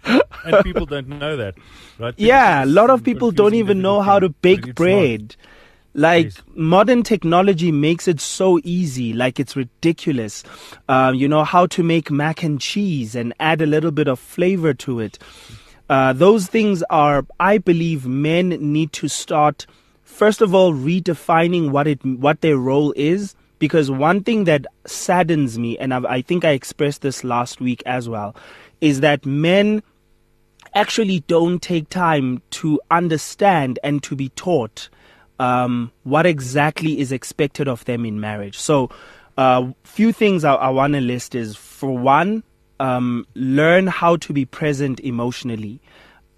and 0.44 0.64
people 0.64 0.86
don't 0.86 1.08
know 1.08 1.38
that, 1.38 1.56
right? 2.00 2.16
People 2.16 2.28
yeah, 2.28 2.64
a 2.64 2.68
lot 2.68 2.90
of 2.90 3.04
people 3.04 3.32
don't 3.32 3.54
even 3.54 3.82
know 3.82 4.02
how 4.02 4.20
to 4.20 4.30
bake 4.30 4.76
bread. 4.76 5.36
Like 5.96 6.26
yes. 6.26 6.42
modern 6.56 7.04
technology 7.04 7.72
makes 7.72 8.08
it 8.08 8.20
so 8.20 8.60
easy, 8.64 9.14
like 9.14 9.40
it's 9.40 9.56
ridiculous. 9.56 10.44
Uh, 10.90 11.12
you 11.16 11.28
know 11.28 11.44
how 11.44 11.68
to 11.68 11.84
make 11.84 12.10
mac 12.10 12.42
and 12.42 12.60
cheese 12.60 13.14
and 13.14 13.32
add 13.40 13.62
a 13.62 13.68
little 13.68 13.92
bit 13.92 14.08
of 14.08 14.20
flavor 14.20 14.74
to 14.74 15.00
it. 15.00 15.20
Uh, 15.90 16.12
those 16.14 16.48
things 16.48 16.82
are, 16.90 17.28
I 17.40 17.60
believe, 17.60 18.08
men 18.08 18.50
need 18.50 18.92
to 18.94 19.08
start. 19.08 19.68
First 20.04 20.42
of 20.42 20.56
all, 20.56 20.74
redefining 20.74 21.70
what 21.70 21.86
it 21.86 22.04
what 22.04 22.42
their 22.42 22.58
role 22.58 22.92
is, 22.96 23.36
because 23.60 23.92
one 23.92 24.24
thing 24.24 24.46
that 24.46 24.66
saddens 24.88 25.60
me, 25.60 25.78
and 25.78 25.94
I've, 25.94 26.06
I 26.06 26.22
think 26.22 26.44
I 26.44 26.52
expressed 26.52 27.04
this 27.04 27.24
last 27.24 27.62
week 27.62 27.84
as 27.86 28.10
well, 28.10 28.36
is 28.82 29.02
that 29.02 29.28
men 29.28 29.84
actually 30.76 31.22
don't 31.22 31.62
take 31.62 31.90
time 31.90 32.42
to 32.52 32.80
understand 32.92 33.80
and 33.84 34.02
to 34.04 34.16
be 34.16 34.30
taught 34.30 34.90
um, 35.40 35.92
what 36.04 36.26
exactly 36.26 37.00
is 37.00 37.12
expected 37.12 37.68
of 37.68 37.86
them 37.86 38.06
in 38.06 38.20
marriage. 38.20 38.58
So, 38.58 38.90
a 39.36 39.42
uh, 39.42 39.72
few 39.84 40.12
things 40.12 40.44
I, 40.44 40.54
I 40.54 40.70
want 40.70 40.94
to 40.94 41.02
list 41.02 41.34
is 41.34 41.56
for 41.56 41.98
one, 41.98 42.44
um, 42.80 43.26
learn 43.34 43.88
how 43.88 44.16
to 44.18 44.34
be 44.34 44.46
present 44.46 45.00
emotionally. 45.00 45.82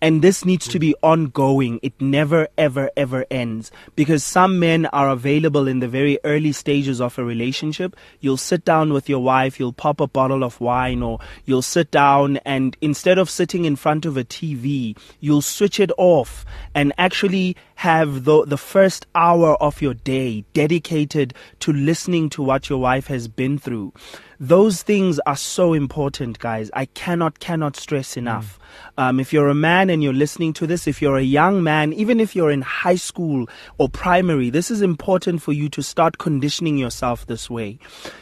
And 0.05 0.21
this 0.21 0.45
needs 0.45 0.67
to 0.67 0.77
be 0.77 0.93
ongoing. 1.01 1.79
It 1.81 1.99
never, 1.99 2.47
ever, 2.59 2.91
ever 2.95 3.25
ends. 3.31 3.71
Because 3.95 4.23
some 4.23 4.59
men 4.59 4.85
are 4.93 5.09
available 5.09 5.67
in 5.67 5.79
the 5.79 5.87
very 5.87 6.19
early 6.23 6.51
stages 6.51 7.01
of 7.01 7.17
a 7.17 7.23
relationship. 7.23 7.95
You'll 8.19 8.37
sit 8.37 8.63
down 8.63 8.93
with 8.93 9.09
your 9.09 9.23
wife, 9.23 9.59
you'll 9.59 9.73
pop 9.73 9.99
a 9.99 10.05
bottle 10.05 10.43
of 10.43 10.61
wine, 10.61 11.01
or 11.01 11.21
you'll 11.45 11.63
sit 11.63 11.89
down 11.89 12.37
and 12.45 12.77
instead 12.81 13.17
of 13.17 13.31
sitting 13.31 13.65
in 13.65 13.75
front 13.75 14.05
of 14.05 14.15
a 14.15 14.23
TV, 14.23 14.95
you'll 15.21 15.41
switch 15.41 15.79
it 15.79 15.89
off 15.97 16.45
and 16.75 16.93
actually 16.99 17.57
have 17.73 18.25
the, 18.25 18.45
the 18.45 18.59
first 18.59 19.07
hour 19.15 19.55
of 19.55 19.81
your 19.81 19.95
day 19.95 20.45
dedicated 20.53 21.33
to 21.61 21.73
listening 21.73 22.29
to 22.29 22.43
what 22.43 22.69
your 22.69 22.79
wife 22.79 23.07
has 23.07 23.27
been 23.27 23.57
through. 23.57 23.91
Those 24.39 24.83
things 24.83 25.19
are 25.25 25.35
so 25.35 25.73
important, 25.73 26.39
guys. 26.39 26.69
I 26.73 26.85
cannot, 26.85 27.39
cannot 27.39 27.75
stress 27.75 28.17
enough. 28.17 28.59
Mm. 28.97 29.03
Um, 29.03 29.19
if 29.19 29.31
you're 29.31 29.49
a 29.49 29.55
man 29.55 29.89
and 29.89 30.03
you're 30.03 30.13
listening 30.13 30.53
to 30.53 30.67
this, 30.67 30.87
if 30.87 31.01
you're 31.01 31.17
a 31.17 31.23
young 31.23 31.63
man, 31.63 31.93
even 31.93 32.19
if 32.19 32.35
you're 32.35 32.51
in 32.51 32.61
high 32.61 32.95
school 32.95 33.47
or 33.77 33.87
primary, 33.89 34.49
this 34.49 34.69
is 34.69 34.81
important 34.81 35.41
for 35.41 35.53
you 35.53 35.69
to 35.69 35.81
start 35.81 36.17
conditioning 36.17 36.77
yourself 36.77 37.25
this 37.27 37.49
way. 37.49 37.79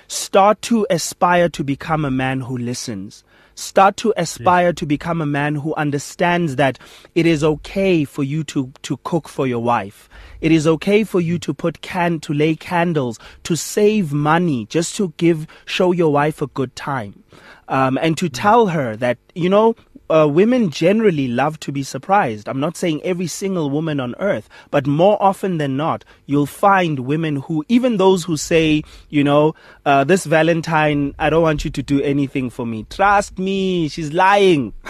Start 0.08 0.62
to 0.63 0.86
aspire 0.89 1.50
to 1.50 1.63
become 1.63 2.05
a 2.05 2.12
man 2.12 2.41
who 2.41 2.58
listens. 2.58 3.24
Start 3.55 3.98
to 3.98 4.13
aspire 4.17 4.74
to 4.74 4.86
become 4.86 5.22
a 5.22 5.25
man 5.25 5.55
who 5.55 5.75
understands 5.75 6.55
that 6.55 6.79
it 7.15 7.25
is 7.25 7.43
okay 7.43 8.03
for 8.03 8.24
you 8.24 8.43
to, 8.45 8.72
to 8.81 8.98
cook 9.03 9.27
for 9.27 9.45
your 9.45 9.60
wife. 9.60 10.10
It 10.41 10.51
is 10.51 10.67
okay 10.67 11.03
for 11.03 11.22
you 11.22 11.38
to 11.39 11.53
put 11.53 11.81
can 11.81 12.19
to 12.22 12.33
lay 12.33 12.55
candles, 12.55 13.19
to 13.43 13.55
save 13.55 14.12
money, 14.12 14.65
just 14.65 14.95
to 14.98 15.13
give 15.17 15.48
show 15.65 15.91
your 15.91 16.12
wife 16.12 16.41
a 16.41 16.48
good 16.48 16.75
time, 16.75 17.24
um, 17.67 17.98
and 18.01 18.17
to 18.17 18.27
tell 18.29 18.67
her 18.67 18.95
that 18.98 19.17
you 19.36 19.50
know 19.50 19.75
uh, 20.13 20.27
women 20.27 20.70
generally 20.70 21.27
love 21.27 21.60
to 21.62 21.72
be 21.72 21.82
surprised. 21.82 22.48
I'm 22.48 22.60
not 22.60 22.77
saying 22.77 23.01
every 23.03 23.25
single 23.25 23.72
woman 23.72 24.00
on 24.00 24.13
earth, 24.20 24.48
but 24.70 24.86
more 24.86 25.17
often 25.22 25.58
than 25.58 25.75
not, 25.75 26.05
you'll 26.27 26.46
find 26.46 27.00
women 27.00 27.38
who, 27.38 27.65
even 27.67 27.98
those 27.98 28.24
who 28.24 28.38
say, 28.38 28.84
you 29.10 29.24
know, 29.24 29.55
uh, 29.86 30.03
this 30.03 30.25
Valentine, 30.25 31.15
I 31.17 31.32
don't 31.32 31.41
want 31.41 31.65
you 31.65 31.72
to 31.72 31.82
do 31.82 32.00
anything 32.01 32.51
for 32.51 32.65
me. 32.65 32.86
Trust 32.91 33.39
me, 33.39 33.89
she's 33.89 34.13
lying. 34.13 34.74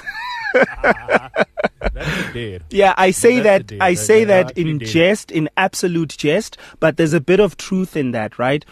yeah, 2.69 2.93
I 2.97 3.11
say 3.11 3.39
that 3.39 3.71
I 3.81 3.93
say 3.93 4.25
that 4.25 4.57
in 4.57 4.79
jest, 4.79 5.31
in 5.31 5.49
absolute 5.57 6.15
jest, 6.17 6.57
but 6.79 6.97
there's 6.97 7.13
a 7.13 7.21
bit 7.21 7.39
of 7.39 7.57
truth 7.57 7.95
in 7.95 8.11
that, 8.11 8.37
right? 8.37 8.65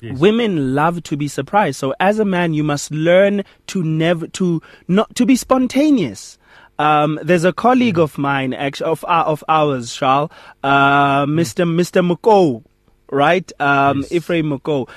Yes. 0.00 0.18
Women 0.18 0.74
love 0.74 1.02
to 1.04 1.16
be 1.16 1.28
surprised. 1.28 1.78
So 1.78 1.94
as 2.00 2.18
a 2.18 2.24
man, 2.24 2.52
you 2.52 2.62
must 2.62 2.90
learn 2.90 3.44
to 3.68 3.82
never 3.82 4.26
to 4.28 4.60
not 4.88 5.14
to 5.16 5.24
be 5.24 5.36
spontaneous. 5.36 6.38
Um, 6.78 7.18
there's 7.22 7.44
a 7.44 7.52
colleague 7.52 7.96
mm. 7.96 8.02
of 8.02 8.18
mine, 8.18 8.52
actually, 8.52 8.90
of 8.90 9.04
uh, 9.08 9.24
of 9.26 9.42
ours, 9.48 9.94
Charles, 9.94 10.30
uh, 10.62 11.24
Mr. 11.24 11.64
Mr. 11.64 12.06
Moko, 12.06 12.62
right? 13.10 13.50
Um, 13.58 14.00
yes. 14.00 14.12
Ephraim 14.12 14.50
Moko. 14.50 14.88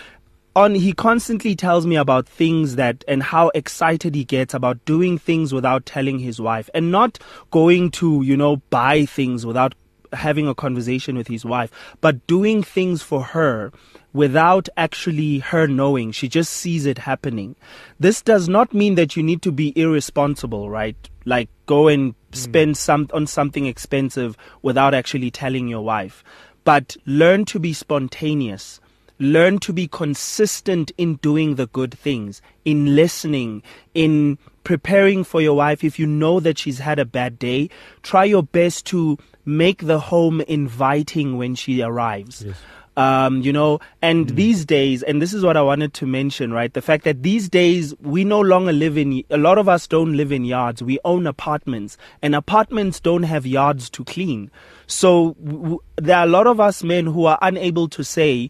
on 0.56 0.76
he 0.76 0.92
constantly 0.92 1.56
tells 1.56 1.86
me 1.86 1.96
about 1.96 2.28
things 2.28 2.76
that 2.76 3.06
and 3.08 3.24
how 3.24 3.50
excited 3.56 4.16
he 4.16 4.26
gets 4.26 4.54
about 4.54 4.84
doing 4.84 5.18
things 5.18 5.54
without 5.54 5.86
telling 5.86 6.20
his 6.20 6.42
wife 6.42 6.70
and 6.74 6.92
not 6.92 7.20
going 7.52 7.90
to 7.92 8.22
you 8.24 8.36
know 8.36 8.58
buy 8.70 9.06
things 9.06 9.46
without 9.46 9.74
having 10.14 10.48
a 10.48 10.56
conversation 10.56 11.18
with 11.18 11.28
his 11.28 11.46
wife 11.46 11.72
but 12.02 12.26
doing 12.28 12.64
things 12.64 13.02
for 13.02 13.24
her 13.24 13.72
without 14.12 14.68
actually 14.76 15.40
her 15.40 15.68
knowing. 15.68 16.12
She 16.12 16.28
just 16.28 16.52
sees 16.52 16.86
it 16.86 16.98
happening. 16.98 17.56
This 18.00 18.22
does 18.22 18.50
not 18.50 18.74
mean 18.74 18.96
that 18.96 19.16
you 19.16 19.22
need 19.22 19.42
to 19.44 19.52
be 19.52 19.72
irresponsible 19.76 20.70
right? 20.70 20.96
Like 21.26 21.50
go 21.66 21.88
and 21.88 22.14
hmm. 22.14 22.16
spend 22.32 22.78
some 22.78 23.10
on 23.14 23.28
something 23.28 23.66
expensive 23.66 24.38
without 24.62 24.94
actually 24.94 25.32
telling 25.32 25.68
your 25.68 25.82
wife. 25.82 26.24
But 26.64 26.98
learn 27.06 27.46
to 27.46 27.60
be 27.60 27.74
spontaneous. 27.74 28.80
Learn 29.22 29.60
to 29.60 29.74
be 29.74 29.88
consistent 29.88 30.92
in 30.98 31.16
doing 31.16 31.56
the 31.56 31.68
good 31.68 31.94
things, 31.94 32.42
in 32.64 32.96
listening, 32.96 33.64
in 33.94 34.38
preparing 34.64 35.26
for 35.26 35.42
your 35.42 35.56
wife. 35.56 35.84
If 35.84 36.00
you 36.00 36.08
know 36.08 36.40
that 36.40 36.58
she's 36.58 36.80
had 36.80 37.00
a 37.00 37.06
bad 37.06 37.38
day, 37.38 37.70
try 38.02 38.24
your 38.24 38.44
best 38.44 38.86
to 38.88 39.18
make 39.46 39.86
the 39.86 40.00
home 40.00 40.42
inviting 40.42 41.38
when 41.38 41.56
she 41.56 41.82
arrives. 41.82 42.44
Yes. 42.46 42.56
Um, 42.98 43.40
you 43.42 43.54
know, 43.54 43.80
and 44.02 44.28
these 44.32 44.66
days, 44.66 45.04
and 45.04 45.22
this 45.22 45.34
is 45.34 45.42
what 45.42 45.56
I 45.56 45.62
wanted 45.62 45.94
to 45.94 46.06
mention, 46.06 46.52
right? 46.52 46.74
The 46.74 46.82
fact 46.82 47.06
that 47.06 47.24
these 47.24 47.48
days 47.48 47.94
we 48.02 48.26
no 48.26 48.42
longer 48.42 48.74
live 48.74 48.98
in, 48.98 49.24
a 49.30 49.38
lot 49.38 49.58
of 49.58 49.70
us 49.70 49.88
don't 49.88 50.18
live 50.18 50.34
in 50.34 50.44
yards. 50.44 50.84
We 50.84 51.00
own 51.06 51.26
apartments, 51.26 51.96
and 52.22 52.36
apartments 52.36 53.00
don't 53.00 53.24
have 53.24 53.46
yards 53.46 53.90
to 53.92 54.04
clean. 54.04 54.52
So 54.88 55.36
w- 55.36 55.60
w- 55.62 55.80
there 55.96 56.18
are 56.18 56.24
a 56.26 56.30
lot 56.30 56.46
of 56.46 56.60
us 56.60 56.84
men 56.84 57.06
who 57.06 57.24
are 57.26 57.38
unable 57.42 57.88
to 57.90 58.04
say, 58.04 58.50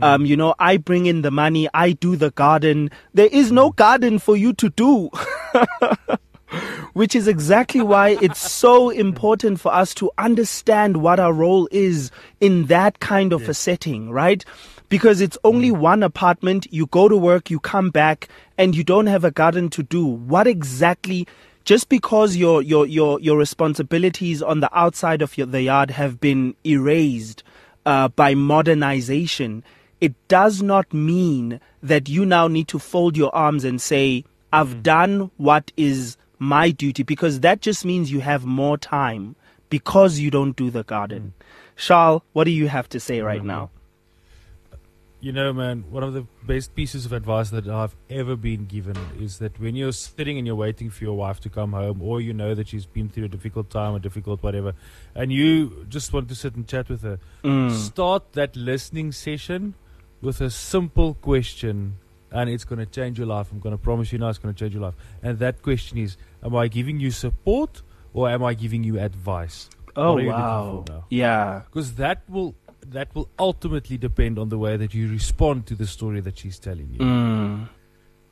um, 0.00 0.24
you 0.24 0.36
know, 0.36 0.54
I 0.58 0.78
bring 0.78 1.04
in 1.04 1.20
the 1.20 1.30
money, 1.32 1.68
I 1.74 1.92
do 1.92 2.16
the 2.16 2.30
garden. 2.30 2.90
There 3.12 3.28
is 3.30 3.52
no 3.52 3.70
garden 3.70 4.18
for 4.18 4.34
you 4.34 4.54
to 4.54 4.70
do. 4.70 5.10
Which 6.92 7.14
is 7.14 7.28
exactly 7.28 7.80
why 7.80 8.18
it's 8.20 8.50
so 8.50 8.90
important 8.90 9.60
for 9.60 9.72
us 9.72 9.94
to 9.94 10.10
understand 10.18 10.96
what 10.98 11.20
our 11.20 11.32
role 11.32 11.68
is 11.70 12.10
in 12.40 12.66
that 12.66 13.00
kind 13.00 13.32
of 13.32 13.48
a 13.48 13.54
setting, 13.54 14.10
right? 14.10 14.44
Because 14.88 15.20
it's 15.20 15.38
only 15.44 15.70
one 15.70 16.02
apartment, 16.02 16.66
you 16.72 16.86
go 16.86 17.08
to 17.08 17.16
work, 17.16 17.48
you 17.48 17.60
come 17.60 17.90
back, 17.90 18.28
and 18.58 18.74
you 18.74 18.82
don't 18.82 19.06
have 19.06 19.24
a 19.24 19.30
garden 19.30 19.68
to 19.70 19.84
do. 19.84 20.04
What 20.04 20.48
exactly 20.48 21.28
just 21.64 21.88
because 21.88 22.36
your 22.36 22.62
your 22.62 22.86
your 22.86 23.20
your 23.20 23.38
responsibilities 23.38 24.42
on 24.42 24.60
the 24.60 24.76
outside 24.76 25.22
of 25.22 25.36
your, 25.38 25.46
the 25.46 25.62
yard 25.62 25.90
have 25.90 26.20
been 26.20 26.54
erased 26.66 27.44
uh, 27.86 28.08
by 28.08 28.34
modernization, 28.34 29.62
it 30.00 30.14
does 30.28 30.62
not 30.62 30.92
mean 30.92 31.60
that 31.82 32.08
you 32.08 32.26
now 32.26 32.48
need 32.48 32.66
to 32.68 32.78
fold 32.78 33.16
your 33.16 33.34
arms 33.34 33.64
and 33.64 33.80
say, 33.80 34.24
"I've 34.52 34.82
done 34.82 35.30
what 35.36 35.70
is 35.76 36.16
my 36.40 36.72
duty," 36.72 37.04
because 37.04 37.38
that 37.40 37.60
just 37.60 37.84
means 37.84 38.10
you 38.10 38.20
have 38.20 38.44
more 38.44 38.76
time 38.76 39.36
because 39.68 40.18
you 40.18 40.30
don't 40.32 40.56
do 40.56 40.68
the 40.70 40.82
garden. 40.82 41.34
Charles, 41.76 42.22
what 42.32 42.44
do 42.44 42.50
you 42.50 42.66
have 42.66 42.88
to 42.88 42.98
say 42.98 43.20
right 43.20 43.44
now? 43.44 43.70
You 45.22 45.32
know, 45.32 45.52
man, 45.52 45.84
one 45.90 46.02
of 46.02 46.14
the 46.14 46.24
best 46.46 46.74
pieces 46.74 47.04
of 47.04 47.12
advice 47.12 47.50
that 47.50 47.68
I've 47.68 47.94
ever 48.08 48.36
been 48.36 48.64
given 48.64 48.96
is 49.18 49.38
that 49.38 49.60
when 49.60 49.76
you're 49.76 49.92
sitting 49.92 50.38
and 50.38 50.46
you're 50.46 50.56
waiting 50.56 50.88
for 50.88 51.04
your 51.04 51.14
wife 51.14 51.40
to 51.40 51.50
come 51.50 51.72
home, 51.72 52.00
or 52.00 52.22
you 52.22 52.32
know 52.32 52.54
that 52.54 52.68
she's 52.68 52.86
been 52.86 53.10
through 53.10 53.26
a 53.26 53.28
difficult 53.28 53.68
time 53.68 53.94
or 53.94 53.98
difficult 53.98 54.42
whatever, 54.42 54.72
and 55.14 55.30
you 55.30 55.84
just 55.90 56.14
want 56.14 56.30
to 56.30 56.34
sit 56.34 56.54
and 56.54 56.66
chat 56.66 56.88
with 56.88 57.02
her, 57.02 57.18
Mm. 57.44 57.70
start 57.70 58.32
that 58.32 58.56
listening 58.56 59.12
session 59.12 59.74
with 60.22 60.40
a 60.40 60.48
simple 60.48 61.12
question, 61.12 61.96
and 62.32 62.48
it's 62.50 62.64
going 62.64 62.78
to 62.78 62.86
change 62.86 63.18
your 63.18 63.26
life. 63.26 63.50
I'm 63.52 63.60
going 63.60 63.74
to 63.74 63.82
promise 63.82 64.12
you 64.12 64.18
now, 64.18 64.28
it's 64.28 64.38
going 64.38 64.54
to 64.54 64.58
change 64.58 64.74
your 64.74 64.82
life. 64.82 64.94
And 65.22 65.38
that 65.38 65.62
question 65.62 65.98
is: 65.98 66.16
Am 66.42 66.54
I 66.54 66.68
giving 66.68 67.00
you 67.00 67.10
support, 67.10 67.82
or 68.12 68.28
am 68.28 68.42
I 68.44 68.54
giving 68.54 68.84
you 68.84 68.98
advice? 68.98 69.68
Oh 69.96 70.22
wow! 70.22 70.84
Yeah. 71.10 71.62
because 71.66 71.94
that 71.94 72.22
will 72.28 72.54
that 72.86 73.14
will 73.14 73.28
ultimately 73.38 73.98
depend 73.98 74.38
on 74.38 74.48
the 74.48 74.58
way 74.58 74.76
that 74.76 74.94
you 74.94 75.08
respond 75.08 75.66
to 75.66 75.74
the 75.74 75.86
story 75.86 76.20
that 76.20 76.38
she's 76.38 76.58
telling 76.58 76.90
you. 76.92 77.00
Mm. 77.00 77.68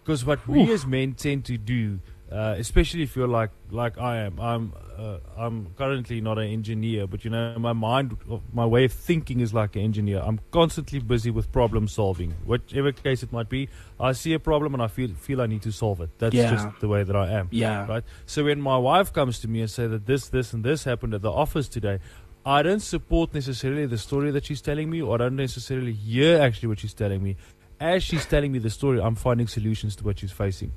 Because 0.02 0.24
what 0.24 0.46
we 0.48 0.72
as 0.72 0.86
men 0.86 1.12
tend 1.14 1.44
to 1.46 1.58
do, 1.58 2.00
uh, 2.30 2.54
especially 2.58 3.02
if 3.02 3.16
you're 3.16 3.28
like 3.28 3.50
like 3.70 3.96
I 3.98 4.18
am, 4.18 4.38
I'm 4.38 4.72
uh, 4.98 5.18
I'm 5.36 5.68
currently 5.76 6.20
not 6.20 6.38
an 6.38 6.48
engineer, 6.48 7.06
but 7.06 7.24
you 7.24 7.30
know 7.30 7.58
my 7.58 7.72
mind, 7.72 8.16
my 8.52 8.66
way 8.66 8.84
of 8.84 8.92
thinking 8.92 9.40
is 9.40 9.54
like 9.54 9.76
an 9.76 9.82
engineer. 9.82 10.20
I'm 10.24 10.40
constantly 10.50 10.98
busy 10.98 11.30
with 11.30 11.50
problem 11.52 11.88
solving, 11.88 12.32
whichever 12.44 12.92
case 12.92 13.22
it 13.22 13.32
might 13.32 13.48
be. 13.48 13.68
I 13.98 14.12
see 14.12 14.34
a 14.34 14.38
problem 14.38 14.74
and 14.74 14.82
I 14.82 14.88
feel 14.88 15.10
feel 15.14 15.40
I 15.40 15.46
need 15.46 15.62
to 15.62 15.72
solve 15.72 16.00
it. 16.00 16.10
That's 16.18 16.34
Yeah. 16.34 16.50
just 16.50 16.80
the 16.80 16.88
way 16.88 17.02
that 17.02 17.16
I 17.16 17.30
am. 17.32 17.48
Yeah. 17.50 17.86
Right. 17.86 18.04
So 18.26 18.44
when 18.44 18.60
my 18.60 18.76
wife 18.76 19.12
comes 19.12 19.38
to 19.40 19.48
me 19.48 19.60
and 19.60 19.70
say 19.70 19.86
that 19.86 20.06
this, 20.06 20.28
this, 20.28 20.52
and 20.52 20.62
this 20.64 20.84
happened 20.84 21.14
at 21.14 21.22
the 21.22 21.32
office 21.32 21.68
today, 21.68 21.98
I 22.44 22.62
don't 22.62 22.80
support 22.80 23.32
necessarily 23.34 23.86
the 23.86 23.98
story 23.98 24.30
that 24.32 24.44
she's 24.46 24.60
telling 24.60 24.90
me, 24.90 25.00
or 25.02 25.14
I 25.14 25.18
don't 25.18 25.36
necessarily 25.36 25.92
hear 25.92 26.40
actually 26.40 26.68
what 26.68 26.80
she's 26.80 26.94
telling 26.94 27.22
me. 27.22 27.36
As 27.80 28.02
she's 28.02 28.26
telling 28.26 28.50
me 28.52 28.58
the 28.58 28.70
story, 28.70 29.00
I'm 29.00 29.14
finding 29.14 29.46
solutions 29.46 29.94
to 29.96 30.04
what 30.04 30.18
she's 30.18 30.32
facing. 30.32 30.72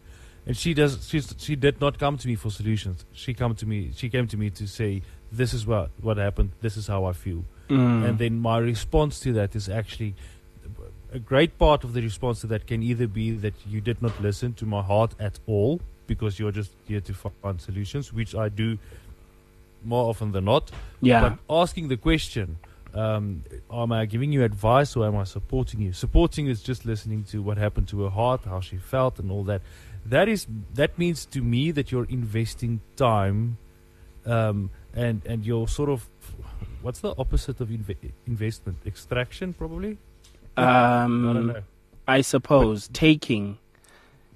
And 0.46 0.58
she 0.58 0.74
does. 0.74 1.08
She's, 1.08 1.34
she 1.38 1.56
did 1.56 1.80
not 1.80 2.00
come 2.00 2.18
to 2.18 2.28
me 2.28 2.36
for 2.36 2.50
solutions. 2.50 3.06
She 3.14 3.34
come 3.34 3.56
to 3.56 3.66
me. 3.66 3.92
She 3.96 4.10
came 4.10 4.28
to 4.28 4.38
me 4.38 4.50
to 4.52 4.68
say, 4.68 5.04
"This 5.32 5.54
is 5.54 5.68
what 5.68 5.92
what 6.02 6.18
happened. 6.18 6.52
This 6.62 6.78
is 6.78 6.88
how 6.88 7.06
I 7.06 7.14
feel." 7.14 7.46
Mm. 7.70 8.08
And 8.08 8.18
then 8.18 8.40
my 8.40 8.58
response 8.58 9.20
to 9.22 9.34
that 9.34 9.56
is 9.56 9.70
actually 9.70 10.16
a 11.14 11.20
great 11.20 11.58
part 11.58 11.84
of 11.84 11.94
the 11.94 12.02
response 12.02 12.42
to 12.42 12.48
that 12.48 12.68
can 12.68 12.82
either 12.82 13.08
be 13.08 13.32
that 13.32 13.54
you 13.68 13.82
did 13.82 14.02
not 14.02 14.20
listen 14.22 14.54
to 14.54 14.66
my 14.66 14.82
heart 14.82 15.14
at 15.20 15.40
all 15.46 15.80
because 16.08 16.40
you're 16.40 16.52
just 16.52 16.72
here 16.88 17.02
to 17.02 17.14
find 17.14 17.62
solutions, 17.62 18.12
which 18.12 18.36
I 18.36 18.50
do 18.50 18.78
more 19.84 20.10
often 20.10 20.32
than 20.32 20.46
not. 20.46 20.72
yeah. 21.02 21.22
But 21.22 21.62
asking 21.62 21.88
the 21.88 21.98
question, 21.98 22.58
um, 22.94 23.44
am 23.72 23.92
I 23.92 24.06
giving 24.06 24.32
you 24.32 24.44
advice 24.44 24.96
or 24.96 25.06
am 25.06 25.16
I 25.16 25.24
supporting 25.24 25.82
you? 25.82 25.94
Supporting 25.94 26.48
is 26.48 26.62
just 26.62 26.86
listening 26.86 27.24
to 27.26 27.42
what 27.42 27.58
happened 27.58 27.88
to 27.90 28.04
her 28.04 28.10
heart, 28.10 28.42
how 28.46 28.60
she 28.60 28.78
felt, 28.78 29.20
and 29.20 29.32
all 29.32 29.44
that. 29.46 29.62
That 30.06 30.28
is 30.28 30.48
that 30.74 30.98
means 30.98 31.26
to 31.28 31.42
me 31.42 31.72
that 31.72 31.92
you're 31.92 32.06
investing 32.06 32.82
time, 32.96 33.58
um, 34.26 34.70
and 34.94 35.22
and 35.26 35.46
you're 35.46 35.68
sort 35.68 35.90
of 35.90 36.10
what's 36.82 37.00
the 37.02 37.14
opposite 37.18 37.62
of 37.62 37.70
inve- 37.70 38.12
investment? 38.26 38.78
Extraction, 38.86 39.54
probably. 39.54 39.98
um, 40.58 41.30
I 41.30 41.34
don't 41.34 41.48
know. 41.48 41.62
I 42.08 42.22
suppose 42.22 42.90
taking. 42.92 43.58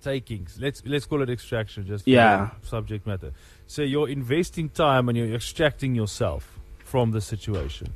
takings. 0.01 0.57
Let's 0.61 0.83
let's 0.85 1.05
call 1.05 1.23
it 1.23 1.29
extraction, 1.31 1.85
just 1.87 2.03
for 2.03 2.11
Yeah. 2.11 2.51
subject 2.61 3.07
matter. 3.07 3.31
So 3.67 3.81
you're 3.81 4.07
investing 4.07 4.69
time 4.69 5.09
and 5.09 5.17
you're 5.17 5.33
extracting 5.33 5.95
yourself 5.95 6.59
from 6.83 7.11
the 7.11 7.21
situation, 7.21 7.87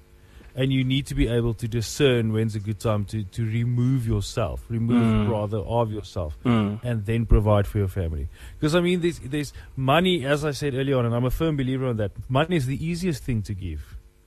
and 0.60 0.74
you 0.76 0.84
need 0.94 1.06
to 1.12 1.16
be 1.22 1.26
able 1.38 1.54
to 1.62 1.68
discern 1.68 2.24
when's 2.34 2.56
a 2.56 2.60
good 2.68 2.80
time 2.80 3.04
to 3.12 3.18
to 3.38 3.42
remove 3.60 4.02
yourself, 4.14 4.58
remove 4.78 5.08
Mm. 5.10 5.30
rather 5.36 5.60
of 5.80 5.92
yourself, 5.98 6.34
Mm. 6.44 6.80
and 6.90 7.06
then 7.10 7.26
provide 7.36 7.66
for 7.72 7.78
your 7.84 7.92
family. 8.00 8.26
Because 8.58 8.76
I 8.80 8.82
mean, 8.88 9.00
there's 9.04 9.20
there's 9.36 9.52
money, 9.94 10.16
as 10.34 10.44
I 10.44 10.54
said 10.62 10.72
earlier 10.80 10.98
on, 11.00 11.06
and 11.08 11.16
I'm 11.16 11.26
a 11.34 11.36
firm 11.42 11.56
believer 11.62 11.88
on 11.92 11.98
that. 12.04 12.12
Money 12.40 12.56
is 12.62 12.66
the 12.74 12.80
easiest 12.92 13.24
thing 13.24 13.42
to 13.50 13.54
give. 13.68 13.82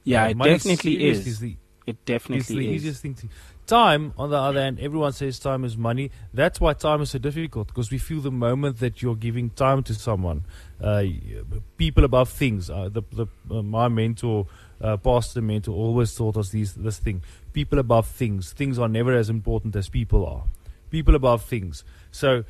Yeah, 0.04 0.24
Uh, 0.24 0.30
it 0.30 0.38
definitely 0.38 0.94
seriously 0.98 1.30
is. 1.32 1.38
the 1.46 1.56
It 1.92 1.98
definitely 2.12 2.38
is. 2.40 2.46
The 2.70 2.74
easiest 2.76 3.02
thing 3.02 3.14
to. 3.20 3.26
Time, 3.66 4.12
on 4.22 4.30
the 4.30 4.36
other 4.48 4.60
hand, 4.64 4.78
everyone 4.80 5.12
says 5.12 5.38
time 5.38 5.62
is 5.64 5.76
money. 5.76 6.10
That's 6.40 6.58
why 6.62 6.72
time 6.74 7.00
is 7.04 7.10
so 7.14 7.18
difficult 7.28 7.66
because 7.68 7.90
we 7.94 7.98
feel 7.98 8.20
the 8.20 8.30
moment 8.48 8.78
that 8.84 8.94
you're 9.02 9.20
giving 9.28 9.50
time 9.50 9.80
to 9.88 9.94
someone, 9.94 10.38
uh, 10.80 11.04
people 11.76 12.04
above 12.04 12.28
things. 12.28 12.68
Uh, 12.70 12.88
the, 12.96 13.02
the, 13.20 13.26
uh, 13.50 13.62
my 13.62 13.86
mentor, 13.88 14.46
uh, 14.82 14.96
pastor 14.96 15.40
mentor, 15.40 15.72
always 15.72 16.14
taught 16.14 16.36
us 16.36 16.50
these, 16.50 16.74
this 16.74 16.98
thing: 16.98 17.22
people 17.52 17.78
above 17.78 18.06
things. 18.06 18.52
Things 18.52 18.78
are 18.78 18.88
never 18.88 19.14
as 19.14 19.30
important 19.30 19.76
as 19.76 19.88
people 19.88 20.26
are. 20.26 20.44
People 20.90 21.14
above 21.14 21.44
things. 21.44 21.84
So 22.10 22.44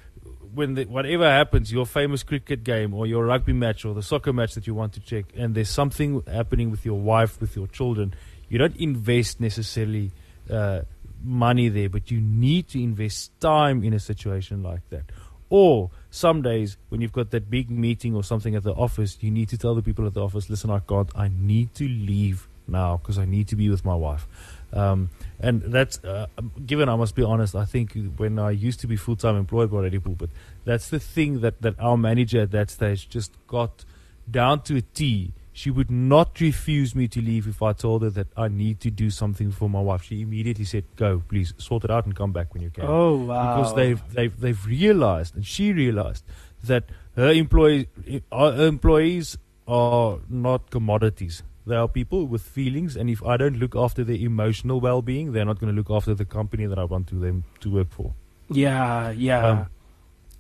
when 0.55 0.75
the, 0.75 0.85
whatever 0.85 1.29
happens, 1.29 1.73
your 1.73 1.87
famous 1.87 2.23
cricket 2.23 2.65
game 2.65 2.93
or 2.95 3.07
your 3.07 3.25
rugby 3.25 3.53
match 3.53 3.85
or 3.85 3.95
the 3.95 4.03
soccer 4.03 4.33
match 4.33 4.55
that 4.55 4.67
you 4.67 4.75
want 4.75 4.93
to 4.95 5.01
check, 5.01 5.27
and 5.37 5.55
there's 5.55 5.71
something 5.71 6.23
happening 6.27 6.71
with 6.71 6.85
your 6.85 6.99
wife, 6.99 7.41
with 7.41 7.55
your 7.55 7.69
children, 7.69 8.15
you 8.49 8.59
don't 8.59 8.77
invest 8.77 9.41
necessarily 9.41 10.11
uh, 10.51 10.83
money 11.23 11.69
there, 11.69 11.89
but 11.89 12.11
you 12.11 12.21
need 12.21 12.69
to 12.69 12.83
invest 12.83 13.39
time 13.41 13.85
in 13.85 13.95
a 13.95 14.01
situation 14.01 14.63
like 14.63 14.89
that. 14.91 15.05
Or 15.49 15.91
some 16.13 16.43
days 16.43 16.77
when 16.91 17.01
you've 17.01 17.13
got 17.13 17.31
that 17.31 17.51
big 17.51 17.71
meeting 17.71 18.15
or 18.15 18.23
something 18.23 18.55
at 18.55 18.63
the 18.63 18.75
office, 18.75 19.17
you 19.23 19.31
need 19.31 19.49
to 19.49 19.57
tell 19.57 19.75
the 19.75 19.83
people 19.83 20.07
at 20.07 20.13
the 20.13 20.23
office, 20.23 20.51
listen, 20.51 20.71
I 20.71 20.81
can't, 20.81 21.11
I 21.17 21.29
need 21.29 21.75
to 21.77 21.89
leave 21.89 22.49
now 22.69 22.99
because 22.99 23.19
I 23.19 23.25
need 23.25 23.49
to 23.49 23.57
be 23.57 23.71
with 23.71 23.83
my 23.83 23.95
wife. 23.95 24.29
Um, 24.75 25.09
and 25.41 25.63
that's, 25.63 26.05
uh, 26.05 26.27
given 26.67 26.91
I 26.91 26.97
must 26.97 27.15
be 27.15 27.23
honest, 27.23 27.57
I 27.57 27.65
think 27.65 27.97
when 28.19 28.39
I 28.39 28.51
used 28.51 28.81
to 28.81 28.87
be 28.87 28.97
full 28.97 29.17
time 29.17 29.37
employed 29.37 29.71
by 29.71 29.79
Radio 29.79 30.01
Pulpit, 30.01 30.29
that's 30.67 30.91
the 30.91 31.01
thing 31.01 31.41
that, 31.41 31.63
that 31.63 31.81
our 31.81 31.97
manager 31.97 32.43
at 32.43 32.51
that 32.51 32.71
stage 32.71 33.09
just 33.09 33.33
got 33.47 33.87
down 34.31 34.63
to 34.65 34.77
a 34.77 34.83
T. 34.83 35.33
She 35.53 35.71
would 35.71 35.91
not 35.91 36.41
refuse 36.41 36.95
me 36.95 37.09
to 37.09 37.21
leave 37.21 37.47
if 37.47 37.63
I 37.63 37.75
told 37.75 38.03
her 38.03 38.11
that 38.11 38.29
I 38.37 38.49
need 38.49 38.81
to 38.81 38.91
do 38.91 39.11
something 39.11 39.51
for 39.53 39.69
my 39.69 39.81
wife. 39.81 40.03
She 40.03 40.23
immediately 40.23 40.65
said, 40.65 40.85
"Go, 40.97 41.23
please, 41.29 41.53
sort 41.59 41.85
it 41.85 41.91
out 41.91 42.07
and 42.07 42.17
come 42.17 42.33
back 42.33 42.55
when 42.55 42.63
you 42.63 42.71
can." 42.71 42.85
Oh 42.87 43.17
wow! 43.17 43.57
Because 43.57 43.75
they've 43.75 44.03
they've 44.15 44.41
they've 44.41 44.67
realized, 44.67 45.37
and 45.37 45.45
she 45.45 45.73
realized 45.73 46.25
that 46.65 46.85
her 47.17 47.31
employees 47.31 47.87
her 48.33 48.67
employees 48.67 49.37
are 49.69 50.19
not 50.29 50.71
commodities. 50.71 51.43
They 51.67 51.77
are 51.77 51.87
people 51.87 52.27
with 52.27 52.43
feelings, 52.43 52.97
and 52.97 53.09
if 53.09 53.23
I 53.25 53.37
don't 53.37 53.59
look 53.59 53.77
after 53.77 54.03
their 54.03 54.17
emotional 54.17 54.81
well-being, 54.81 55.33
they're 55.33 55.45
not 55.45 55.61
going 55.61 55.73
to 55.73 55.77
look 55.77 55.91
after 55.91 56.13
the 56.15 56.25
company 56.25 56.67
that 56.67 56.79
I 56.79 56.85
want 56.85 57.07
to 57.09 57.15
them 57.15 57.45
to 57.61 57.71
work 57.71 57.91
for. 57.91 58.15
Yeah, 58.51 59.11
yeah. 59.11 59.47
Um, 59.47 59.67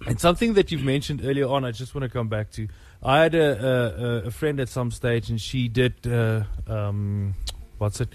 and 0.06 0.20
something 0.20 0.54
that 0.54 0.72
you've 0.72 0.82
mentioned 0.82 1.20
earlier 1.24 1.46
on, 1.46 1.64
I 1.64 1.70
just 1.70 1.94
want 1.94 2.02
to 2.02 2.08
come 2.08 2.28
back 2.28 2.50
to. 2.52 2.66
I 3.04 3.22
had 3.22 3.34
a, 3.34 4.22
a, 4.24 4.28
a 4.28 4.30
friend 4.30 4.60
at 4.60 4.68
some 4.68 4.90
stage, 4.90 5.28
and 5.28 5.40
she 5.40 5.68
did 5.68 6.06
uh, 6.06 6.44
um, 6.66 7.34
what's 7.78 8.00
it? 8.00 8.08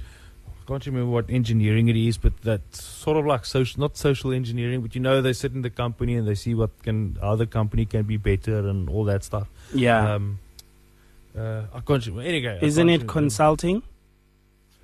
I 0.48 0.68
can't 0.68 0.86
remember 0.86 1.12
what 1.12 1.30
engineering 1.30 1.88
it 1.88 1.96
is, 1.96 2.18
but 2.18 2.42
that's 2.42 2.84
sort 2.84 3.18
of 3.18 3.26
like 3.26 3.46
social, 3.46 3.80
not 3.80 3.96
social 3.98 4.34
engineering, 4.34 4.82
but 4.82 4.96
you 4.96 5.02
know, 5.02 5.22
they 5.22 5.34
sit 5.34 5.54
in 5.54 5.62
the 5.62 5.70
company 5.70 6.16
and 6.16 6.28
they 6.28 6.36
see 6.36 6.54
what 6.54 6.72
can 6.84 7.18
other 7.22 7.46
company 7.46 7.86
can 7.86 8.04
be 8.04 8.18
better 8.18 8.68
and 8.68 8.90
all 8.90 9.06
that 9.06 9.24
stuff. 9.24 9.48
Yeah. 9.74 10.16
Um, 10.16 10.40
uh, 11.38 11.64
I 11.74 11.80
can't 11.80 12.06
remember. 12.06 12.28
Anyway, 12.28 12.60
isn't 12.62 12.90
it 12.90 13.08
consulting? 13.08 13.84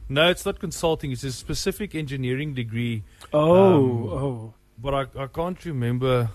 No, 0.08 0.30
it's 0.30 0.46
not 0.46 0.60
consulting. 0.60 1.12
It's 1.12 1.24
a 1.24 1.32
specific 1.32 1.96
engineering 1.96 2.54
degree. 2.54 3.04
Oh, 3.34 3.56
um, 3.56 4.04
oh. 4.24 4.54
But 4.78 4.94
I, 4.94 5.24
I 5.24 5.28
can't 5.28 5.64
remember. 5.66 6.30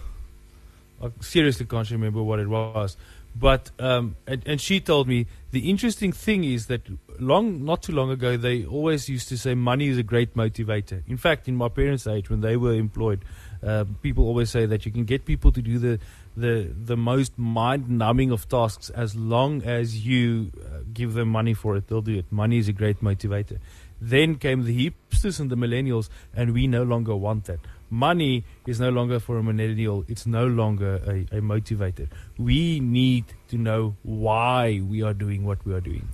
I 1.03 1.11
seriously 1.21 1.67
can't 1.67 1.91
remember 1.91 2.23
what 2.23 2.39
it 2.39 2.49
was. 2.49 2.97
But 3.39 3.71
um, 3.79 4.17
and, 4.27 4.43
and 4.47 4.61
she 4.61 4.81
told 4.81 5.07
me 5.07 5.27
the 5.53 5.71
interesting 5.71 6.13
thing 6.13 6.45
is 6.45 6.67
that 6.67 6.83
long 7.21 7.65
not 7.65 7.83
too 7.83 7.93
long 7.93 8.11
ago 8.11 8.37
they 8.37 8.65
always 8.65 9.09
used 9.09 9.29
to 9.29 9.39
say 9.39 9.55
money 9.55 9.89
is 9.89 9.99
a 9.99 10.03
great 10.03 10.35
motivator. 10.35 11.03
In 11.07 11.17
fact, 11.17 11.47
in 11.47 11.55
my 11.55 11.69
parents' 11.69 12.07
age 12.07 12.31
when 12.31 12.41
they 12.41 12.57
were 12.57 12.75
employed, 12.75 13.25
uh, 13.63 13.85
people 14.03 14.25
always 14.25 14.51
say 14.51 14.67
that 14.67 14.85
you 14.87 14.93
can 14.93 15.05
get 15.05 15.25
people 15.25 15.53
to 15.53 15.63
do 15.63 15.79
the 15.79 16.01
the 16.37 16.73
the 16.85 16.97
most 16.97 17.39
mind 17.39 17.89
numbing 17.89 18.33
of 18.33 18.49
tasks 18.49 18.91
as 18.91 19.15
long 19.15 19.63
as 19.63 20.05
you 20.05 20.51
uh, 20.61 20.81
give 20.93 21.15
them 21.15 21.29
money 21.29 21.55
for 21.55 21.77
it. 21.77 21.87
They'll 21.87 22.03
do 22.03 22.19
it. 22.19 22.33
Money 22.33 22.59
is 22.59 22.69
a 22.69 22.73
great 22.73 23.03
motivator. 23.03 23.59
Then 24.01 24.37
came 24.37 24.65
the 24.65 24.93
hipsters 24.93 25.41
and 25.41 25.51
the 25.51 25.57
millennials, 25.57 26.09
and 26.35 26.55
we 26.55 26.67
no 26.67 26.83
longer 26.83 27.15
want 27.17 27.45
that 27.45 27.61
money 27.91 28.45
is 28.67 28.81
no 28.81 28.91
longer 28.91 29.19
for 29.19 29.39
a 29.39 29.43
millennial, 29.43 30.05
it's 30.09 30.27
no 30.27 30.47
longer 30.47 31.01
a, 31.07 31.39
a 31.39 31.41
motivator. 31.41 32.09
We 32.39 32.81
need 32.81 33.25
to 33.49 33.59
know 33.59 33.97
why 34.03 34.81
we 34.87 35.03
are 35.03 35.15
doing 35.15 35.45
what 35.45 35.65
we 35.65 35.75
are 35.75 35.81
doing. 35.81 36.09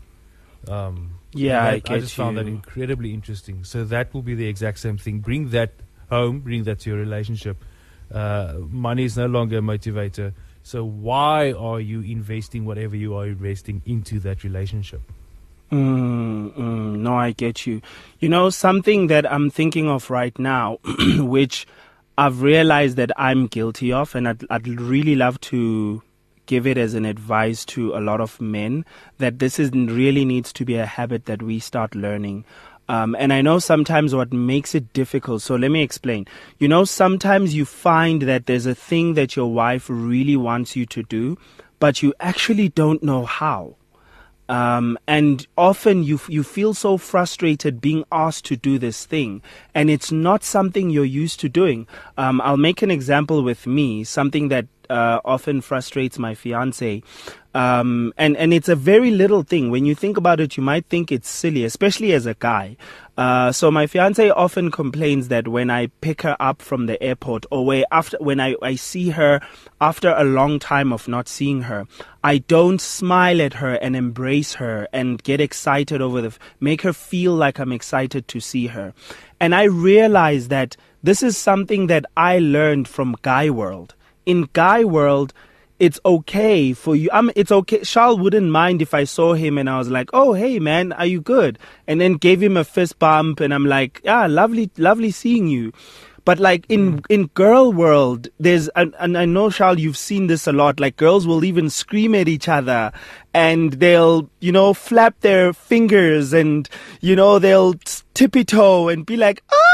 Um, 0.69 1.19
yeah, 1.33 1.73
that, 1.73 1.91
I, 1.91 1.95
I, 1.95 1.99
just 1.99 2.17
you. 2.17 2.25
found 2.25 2.39
that 2.39 2.47
incredibly 2.47 3.13
interesting. 3.13 3.65
So 3.65 3.85
that 3.85 4.15
will 4.15 4.23
be 4.23 4.35
the 4.35 4.47
exact 4.47 4.79
same 4.79 4.99
thing. 4.99 5.21
Bring 5.21 5.51
that 5.51 5.73
home, 6.09 6.41
bring 6.41 6.65
that 6.65 6.81
to 6.81 6.91
your 6.91 6.99
relationship. 6.99 7.57
Uh, 8.13 8.55
money 8.71 9.05
is 9.05 9.17
no 9.17 9.27
longer 9.27 9.59
a 9.59 9.63
motivator. 9.63 10.33
So 10.63 10.85
why 10.85 11.53
are 11.53 11.81
you 11.81 12.01
investing 12.01 12.65
whatever 12.65 12.97
you 12.97 13.15
are 13.17 13.27
investing 13.27 13.83
into 13.85 14.21
that 14.21 14.45
relationship? 14.45 15.03
Mm, 15.71 16.55
mm, 16.55 16.97
no, 16.97 17.17
I 17.17 17.33
get 17.33 17.67
you. 17.67 17.81
You 18.21 18.29
know, 18.29 18.51
something 18.51 19.09
that 19.09 19.31
I'm 19.31 19.51
thinking 19.51 19.89
of 19.89 20.11
right 20.11 20.39
now, 20.39 20.79
which 21.19 21.67
I've 22.17 22.43
realized 22.43 22.97
that 22.97 23.11
I'm 23.17 23.47
guilty 23.47 23.93
of, 23.93 24.15
and 24.15 24.29
I'd, 24.29 24.45
I'd 24.51 24.69
really 24.69 25.17
love 25.17 25.41
to 25.43 26.03
give 26.47 26.67
it 26.67 26.77
as 26.77 26.95
an 26.95 27.05
advice 27.05 27.65
to 27.65 27.95
a 27.95 28.01
lot 28.01 28.21
of 28.21 28.41
men 28.41 28.85
that 29.19 29.39
this 29.39 29.59
is 29.59 29.71
really 29.73 30.25
needs 30.25 30.53
to 30.53 30.65
be 30.65 30.77
a 30.77 30.87
habit 30.87 31.25
that 31.25 31.43
we 31.43 31.59
start 31.59 31.95
learning. 31.95 32.45
Um, 32.89 33.17
and 33.19 33.33
I 33.33 33.41
know 33.41 33.59
sometimes 33.59 34.15
what 34.15 34.33
makes 34.33 34.75
it 34.75 34.93
difficult. 34.93 35.41
So 35.41 35.57
let 35.57 35.71
me 35.71 35.83
explain. 35.83 36.27
You 36.59 36.69
know, 36.69 36.85
sometimes 36.85 37.55
you 37.55 37.65
find 37.65 38.23
that 38.23 38.47
there's 38.47 38.67
a 38.67 38.75
thing 38.75 39.15
that 39.15 39.37
your 39.37 39.51
wife 39.53 39.87
really 39.89 40.37
wants 40.37 40.77
you 40.77 40.85
to 40.87 41.03
do, 41.03 41.39
but 41.81 42.03
you 42.03 42.13
actually 42.21 42.69
don't 42.69 43.03
know 43.03 43.25
how. 43.25 43.77
Um, 44.49 44.99
and 45.07 45.47
often 45.57 46.03
you 46.03 46.21
you 46.29 46.43
feel 46.43 46.75
so 46.75 46.99
frustrated 46.99 47.81
being 47.81 48.05
asked 48.13 48.45
to 48.47 48.57
do 48.57 48.79
this 48.79 49.07
thing, 49.07 49.43
and 49.75 49.89
it's 49.89 50.13
not 50.13 50.45
something 50.45 50.91
you're 50.91 51.05
used 51.05 51.41
to 51.41 51.49
doing. 51.49 51.87
Um, 52.19 52.41
I'll 52.43 52.59
make 52.59 52.83
an 52.83 52.91
example 52.91 53.43
with 53.43 53.67
me, 53.67 54.05
something 54.05 54.49
that 54.49 54.67
uh, 54.91 55.21
often 55.25 55.61
frustrates 55.61 56.19
my 56.19 56.35
fiance. 56.35 57.03
Um, 57.55 58.13
and, 58.17 58.37
and 58.37 58.53
it's 58.53 58.69
a 58.69 58.75
very 58.75 59.13
little 59.13 59.43
thing. 59.43 59.71
When 59.71 59.85
you 59.85 59.95
think 59.95 60.17
about 60.17 60.41
it, 60.41 60.57
you 60.57 60.63
might 60.63 60.87
think 60.87 61.13
it's 61.13 61.29
silly, 61.29 61.65
especially 61.65 62.13
as 62.13 62.27
a 62.27 62.35
guy. 62.35 62.77
Uh, 63.17 63.53
so 63.53 63.71
my 63.71 63.87
fiance 63.87 64.29
often 64.31 64.73
complains 64.73 65.29
that 65.29 65.47
when 65.47 65.71
I 65.71 65.87
pick 66.01 66.23
her 66.23 66.37
up 66.41 66.61
from 66.61 66.87
the 66.87 67.01
airport 67.01 67.47
or 67.53 67.65
where 67.65 67.85
after, 67.93 68.17
when 68.19 68.41
I, 68.41 68.57
I 68.61 68.75
see 68.75 69.11
her 69.11 69.41
after 69.81 70.13
a 70.17 70.25
long 70.25 70.59
time 70.59 70.93
of 70.93 71.07
not 71.07 71.29
seeing 71.29 71.63
her, 71.63 71.87
I 72.25 72.39
don't 72.39 72.81
smile 72.81 73.41
at 73.41 73.55
her 73.55 73.75
and 73.75 73.95
embrace 73.95 74.55
her 74.55 74.89
and 74.93 75.23
get 75.23 75.41
excited 75.41 76.03
over 76.03 76.21
the, 76.23 76.37
make 76.59 76.83
her 76.83 76.93
feel 76.93 77.35
like 77.35 77.61
I'm 77.61 77.73
excited 77.73 78.27
to 78.29 78.41
see 78.41 78.67
her. 78.67 78.95
And 79.39 79.55
I 79.55 79.65
realize 79.65 80.49
that 80.49 80.77
this 81.05 81.23
is 81.23 81.37
something 81.37 81.87
that 81.87 82.05
I 82.17 82.41
learned 82.41 82.89
from 82.89 83.17
Guy 83.23 83.49
World 83.51 83.95
in 84.27 84.49
Guy 84.53 84.85
World, 84.85 85.33
it's 85.85 86.01
okay 86.07 86.73
for 86.73 86.97
you. 86.97 87.11
I 87.13 87.21
mean, 87.21 87.35
it's 87.37 87.53
okay. 87.53 87.81
Charles 87.81 88.19
wouldn't 88.19 88.51
mind 88.51 88.81
if 88.81 88.95
I 88.95 89.05
saw 89.05 89.35
him 89.35 89.59
and 89.59 89.69
I 89.69 89.77
was 89.77 89.91
like, 89.91 90.09
"Oh, 90.15 90.33
hey, 90.33 90.59
man, 90.59 90.93
are 90.95 91.05
you 91.05 91.21
good?" 91.21 91.59
And 91.87 92.01
then 92.01 92.15
gave 92.15 92.43
him 92.43 92.57
a 92.57 92.65
fist 92.65 92.99
bump, 92.99 93.41
and 93.41 93.53
I'm 93.53 93.67
like, 93.67 94.01
"Yeah, 94.03 94.27
lovely, 94.27 94.71
lovely 94.79 95.11
seeing 95.11 95.47
you." 95.47 95.73
But 96.25 96.39
like 96.39 96.65
in 96.71 97.01
mm. 97.01 97.07
in 97.11 97.27
girl 97.35 97.71
world, 97.71 98.29
there's 98.41 98.69
and, 98.69 98.95
and 98.99 99.19
I 99.19 99.27
know 99.27 99.51
Charles, 99.51 99.79
you've 99.79 99.99
seen 99.99 100.27
this 100.27 100.47
a 100.47 100.53
lot. 100.53 100.81
Like 100.81 100.97
girls 100.97 101.27
will 101.27 101.45
even 101.45 101.69
scream 101.69 102.15
at 102.15 102.29
each 102.29 102.49
other, 102.49 102.91
and 103.35 103.75
they'll 103.75 104.31
you 104.41 104.53
know 104.53 104.73
flap 104.73 105.21
their 105.21 105.53
fingers, 105.53 106.33
and 106.33 106.67
you 107.03 107.15
know 107.15 107.39
they'll 107.39 107.75
tippy 108.15 108.43
toe 108.43 108.89
and 108.89 109.05
be 109.05 109.19
like, 109.19 109.43
"Ah." 109.53 109.74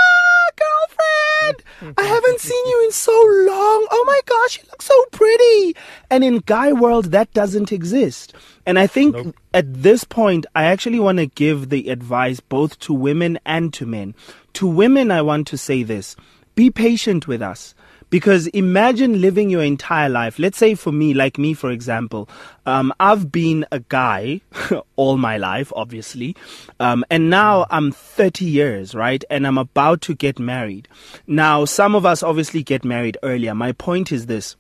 I 1.96 2.02
haven't 2.02 2.40
seen 2.40 2.66
you 2.66 2.84
in 2.84 2.92
so 2.92 3.12
long. 3.12 3.86
Oh 3.90 4.04
my 4.06 4.20
gosh, 4.26 4.58
you 4.58 4.64
look 4.70 4.82
so 4.82 5.04
pretty. 5.12 5.76
And 6.10 6.22
in 6.22 6.38
guy 6.46 6.72
world, 6.72 7.06
that 7.06 7.32
doesn't 7.32 7.72
exist. 7.72 8.34
And 8.66 8.78
I 8.78 8.86
think 8.86 9.14
nope. 9.16 9.36
at 9.54 9.82
this 9.82 10.04
point, 10.04 10.46
I 10.54 10.64
actually 10.64 11.00
want 11.00 11.18
to 11.18 11.26
give 11.26 11.70
the 11.70 11.88
advice 11.88 12.40
both 12.40 12.78
to 12.80 12.92
women 12.92 13.38
and 13.46 13.72
to 13.74 13.86
men. 13.86 14.14
To 14.54 14.66
women, 14.66 15.10
I 15.10 15.22
want 15.22 15.46
to 15.48 15.58
say 15.58 15.82
this. 15.82 16.16
Be 16.54 16.70
patient 16.70 17.26
with 17.26 17.40
us. 17.40 17.74
Because 18.10 18.48
imagine 18.48 19.20
living 19.20 19.50
your 19.50 19.62
entire 19.62 20.08
life. 20.08 20.38
Let's 20.38 20.58
say 20.58 20.74
for 20.74 20.92
me, 20.92 21.14
like 21.14 21.38
me, 21.38 21.54
for 21.54 21.70
example, 21.70 22.28
um, 22.66 22.92
I've 22.98 23.30
been 23.30 23.64
a 23.70 23.80
guy 23.80 24.40
all 24.96 25.16
my 25.16 25.38
life, 25.38 25.72
obviously. 25.76 26.36
Um, 26.80 27.04
and 27.08 27.30
now 27.30 27.66
I'm 27.70 27.92
30 27.92 28.44
years, 28.44 28.94
right? 28.94 29.22
And 29.30 29.46
I'm 29.46 29.58
about 29.58 30.00
to 30.02 30.14
get 30.14 30.38
married. 30.38 30.88
Now, 31.26 31.64
some 31.64 31.94
of 31.94 32.04
us 32.04 32.22
obviously 32.22 32.62
get 32.64 32.84
married 32.84 33.16
earlier. 33.22 33.54
My 33.54 33.72
point 33.72 34.10
is 34.12 34.26
this. 34.26 34.56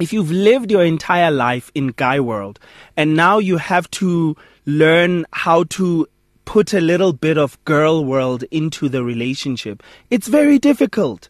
If 0.00 0.14
you've 0.14 0.30
lived 0.30 0.70
your 0.70 0.82
entire 0.82 1.30
life 1.30 1.70
in 1.74 1.88
guy 1.88 2.20
world 2.20 2.58
and 2.96 3.14
now 3.14 3.36
you 3.36 3.58
have 3.58 3.90
to 3.92 4.34
learn 4.64 5.26
how 5.32 5.64
to 5.64 6.06
put 6.46 6.72
a 6.72 6.80
little 6.80 7.12
bit 7.12 7.36
of 7.36 7.62
girl 7.66 8.02
world 8.04 8.42
into 8.50 8.88
the 8.88 9.04
relationship, 9.04 9.82
it's 10.10 10.26
very 10.26 10.58
difficult 10.58 11.28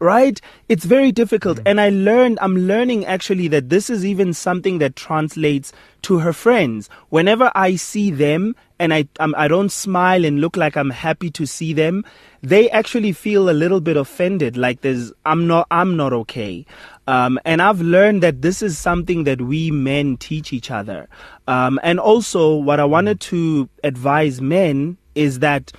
right? 0.00 0.40
It's 0.68 0.84
very 0.84 1.12
difficult. 1.12 1.58
Mm-hmm. 1.58 1.68
And 1.68 1.80
I 1.80 1.90
learned, 1.90 2.38
I'm 2.40 2.56
learning 2.56 3.06
actually 3.06 3.48
that 3.48 3.68
this 3.68 3.90
is 3.90 4.04
even 4.04 4.32
something 4.32 4.78
that 4.78 4.96
translates 4.96 5.72
to 6.02 6.18
her 6.18 6.32
friends. 6.32 6.88
Whenever 7.08 7.50
I 7.54 7.76
see 7.76 8.10
them 8.10 8.54
and 8.78 8.94
I, 8.94 9.08
I'm, 9.18 9.34
I 9.36 9.48
do 9.48 9.62
not 9.62 9.72
smile 9.72 10.24
and 10.24 10.40
look 10.40 10.56
like 10.56 10.76
I'm 10.76 10.90
happy 10.90 11.30
to 11.32 11.46
see 11.46 11.72
them, 11.72 12.04
they 12.42 12.70
actually 12.70 13.12
feel 13.12 13.50
a 13.50 13.52
little 13.52 13.80
bit 13.80 13.96
offended. 13.96 14.56
Like 14.56 14.82
there's, 14.82 15.12
I'm 15.26 15.46
not, 15.48 15.66
I'm 15.70 15.96
not 15.96 16.12
okay. 16.12 16.64
Um, 17.08 17.40
and 17.44 17.60
I've 17.60 17.80
learned 17.80 18.22
that 18.22 18.42
this 18.42 18.62
is 18.62 18.78
something 18.78 19.24
that 19.24 19.40
we 19.42 19.70
men 19.72 20.16
teach 20.16 20.52
each 20.52 20.70
other. 20.70 21.08
Um, 21.48 21.80
and 21.82 21.98
also 21.98 22.54
what 22.54 22.78
I 22.78 22.84
wanted 22.84 23.20
to 23.20 23.68
advise 23.82 24.40
men 24.40 24.96
is 25.16 25.40
that, 25.40 25.72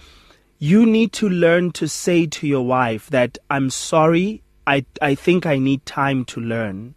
you 0.59 0.85
need 0.85 1.13
to 1.13 1.29
learn 1.29 1.71
to 1.71 1.87
say 1.87 2.27
to 2.27 2.47
your 2.47 2.65
wife 2.65 3.09
that 3.09 3.37
I'm 3.49 3.69
sorry. 3.69 4.43
I, 4.67 4.85
I 5.01 5.15
think 5.15 5.45
I 5.45 5.57
need 5.57 5.85
time 5.85 6.25
to 6.25 6.41
learn. 6.41 6.93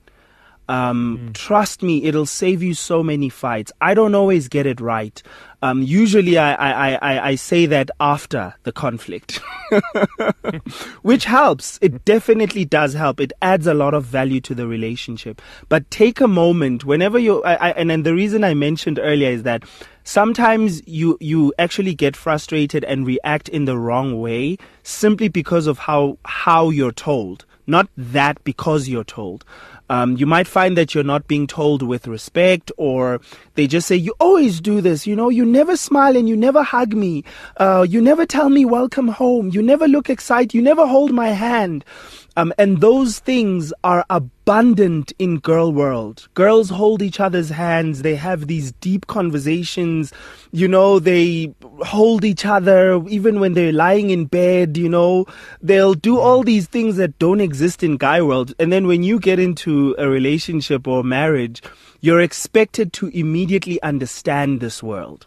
Um, 0.69 1.19
mm. 1.19 1.35
Trust 1.35 1.83
me, 1.83 2.05
it'll 2.05 2.27
save 2.27 2.63
you 2.63 2.75
so 2.75 3.03
many 3.03 3.29
fights. 3.29 3.73
I 3.81 3.95
don't 3.95 4.15
always 4.15 4.49
get 4.49 4.67
it 4.67 4.81
right. 4.81 5.23
Um, 5.61 5.83
usually, 5.83 6.39
I, 6.39 6.55
I, 6.55 6.95
I, 6.95 7.29
I 7.29 7.35
say 7.35 7.67
that 7.67 7.91
after 8.01 8.55
the 8.63 8.73
conflict, 8.73 9.41
which 11.03 11.25
helps. 11.25 11.79
It 11.83 12.05
definitely 12.05 12.65
does 12.65 12.95
help. 12.95 13.21
It 13.21 13.33
adds 13.43 13.67
a 13.67 13.75
lot 13.75 13.95
of 13.95 14.05
value 14.05 14.41
to 14.43 14.55
the 14.55 14.67
relationship. 14.67 15.43
But 15.69 15.89
take 15.91 16.21
a 16.21 16.29
moment 16.29 16.85
whenever 16.85 17.19
you, 17.19 17.43
I, 17.45 17.55
I, 17.55 17.71
and 17.73 17.91
then 17.91 18.03
the 18.03 18.15
reason 18.15 18.43
I 18.43 18.55
mentioned 18.55 18.99
earlier 19.01 19.31
is 19.31 19.43
that 19.45 19.65
sometimes 20.05 20.83
you 20.87 21.17
you 21.21 21.53
actually 21.59 21.95
get 21.95 22.17
frustrated 22.17 22.85
and 22.85 23.07
react 23.07 23.49
in 23.49 23.65
the 23.65 23.77
wrong 23.79 24.21
way 24.21 24.57
simply 24.83 25.29
because 25.29 25.67
of 25.67 25.79
how 25.79 26.19
how 26.25 26.71
you're 26.71 26.93
told 26.93 27.45
not 27.67 27.89
that 27.97 28.43
because 28.45 28.89
you're 28.89 29.05
told 29.05 29.45
um, 29.93 30.17
you 30.17 30.25
might 30.25 30.47
find 30.47 30.75
that 30.79 30.95
you're 30.95 31.05
not 31.05 31.29
being 31.29 31.47
told 31.47 31.83
with 31.83 32.07
respect, 32.07 32.73
or 32.79 33.21
they 33.57 33.67
just 33.67 33.87
say, 33.87 33.95
You 33.95 34.15
always 34.19 34.59
do 34.59 34.81
this. 34.81 35.07
You 35.07 35.15
know, 35.15 35.29
you 35.29 35.45
never 35.45 35.77
smile 35.77 36.17
and 36.17 36.27
you 36.27 36.35
never 36.35 36.63
hug 36.63 36.95
me. 36.95 37.25
Uh, 37.59 37.85
you 37.87 38.01
never 38.01 38.25
tell 38.25 38.49
me 38.49 38.65
welcome 38.65 39.09
home. 39.09 39.51
You 39.51 39.61
never 39.61 39.87
look 39.87 40.09
excited. 40.09 40.55
You 40.55 40.63
never 40.63 40.87
hold 40.87 41.13
my 41.13 41.29
hand. 41.29 41.85
Um, 42.37 42.53
and 42.57 42.81
those 42.81 43.19
things 43.19 43.75
are 43.85 44.07
abundant 44.09 45.13
in 45.19 45.39
girl 45.39 45.73
world. 45.73 46.29
Girls 46.33 46.71
hold 46.71 47.03
each 47.03 47.21
other's 47.21 47.51
hands. 47.51 48.03
They 48.03 48.15
have 48.15 48.47
these 48.47 48.73
deep 48.73 49.07
conversations. 49.07 50.13
You 50.51 50.67
know, 50.67 50.99
they 50.99 51.55
hold 51.81 52.25
each 52.25 52.47
other 52.47 53.03
even 53.09 53.39
when 53.39 53.53
they're 53.53 53.73
lying 53.73 54.11
in 54.11 54.25
bed. 54.25 54.79
You 54.79 54.89
know, 54.89 55.27
they'll 55.61 55.95
do 55.95 56.19
all 56.19 56.43
these 56.43 56.67
things 56.67 56.97
that 56.97 57.19
don't 57.19 57.41
exist 57.41 57.83
in 57.83 57.99
guy 57.99 58.23
world. 58.23 58.55
And 58.59 58.73
then 58.73 58.87
when 58.87 59.03
you 59.03 59.21
get 59.21 59.39
into 59.39 59.95
a 59.99 60.09
relationship 60.09 60.89
or 60.89 61.05
marriage, 61.05 61.63
you're 62.01 62.21
expected 62.21 62.95
to 62.95 63.09
immediately 63.09 63.81
understand 63.83 64.61
this 64.61 64.83
world. 64.83 65.27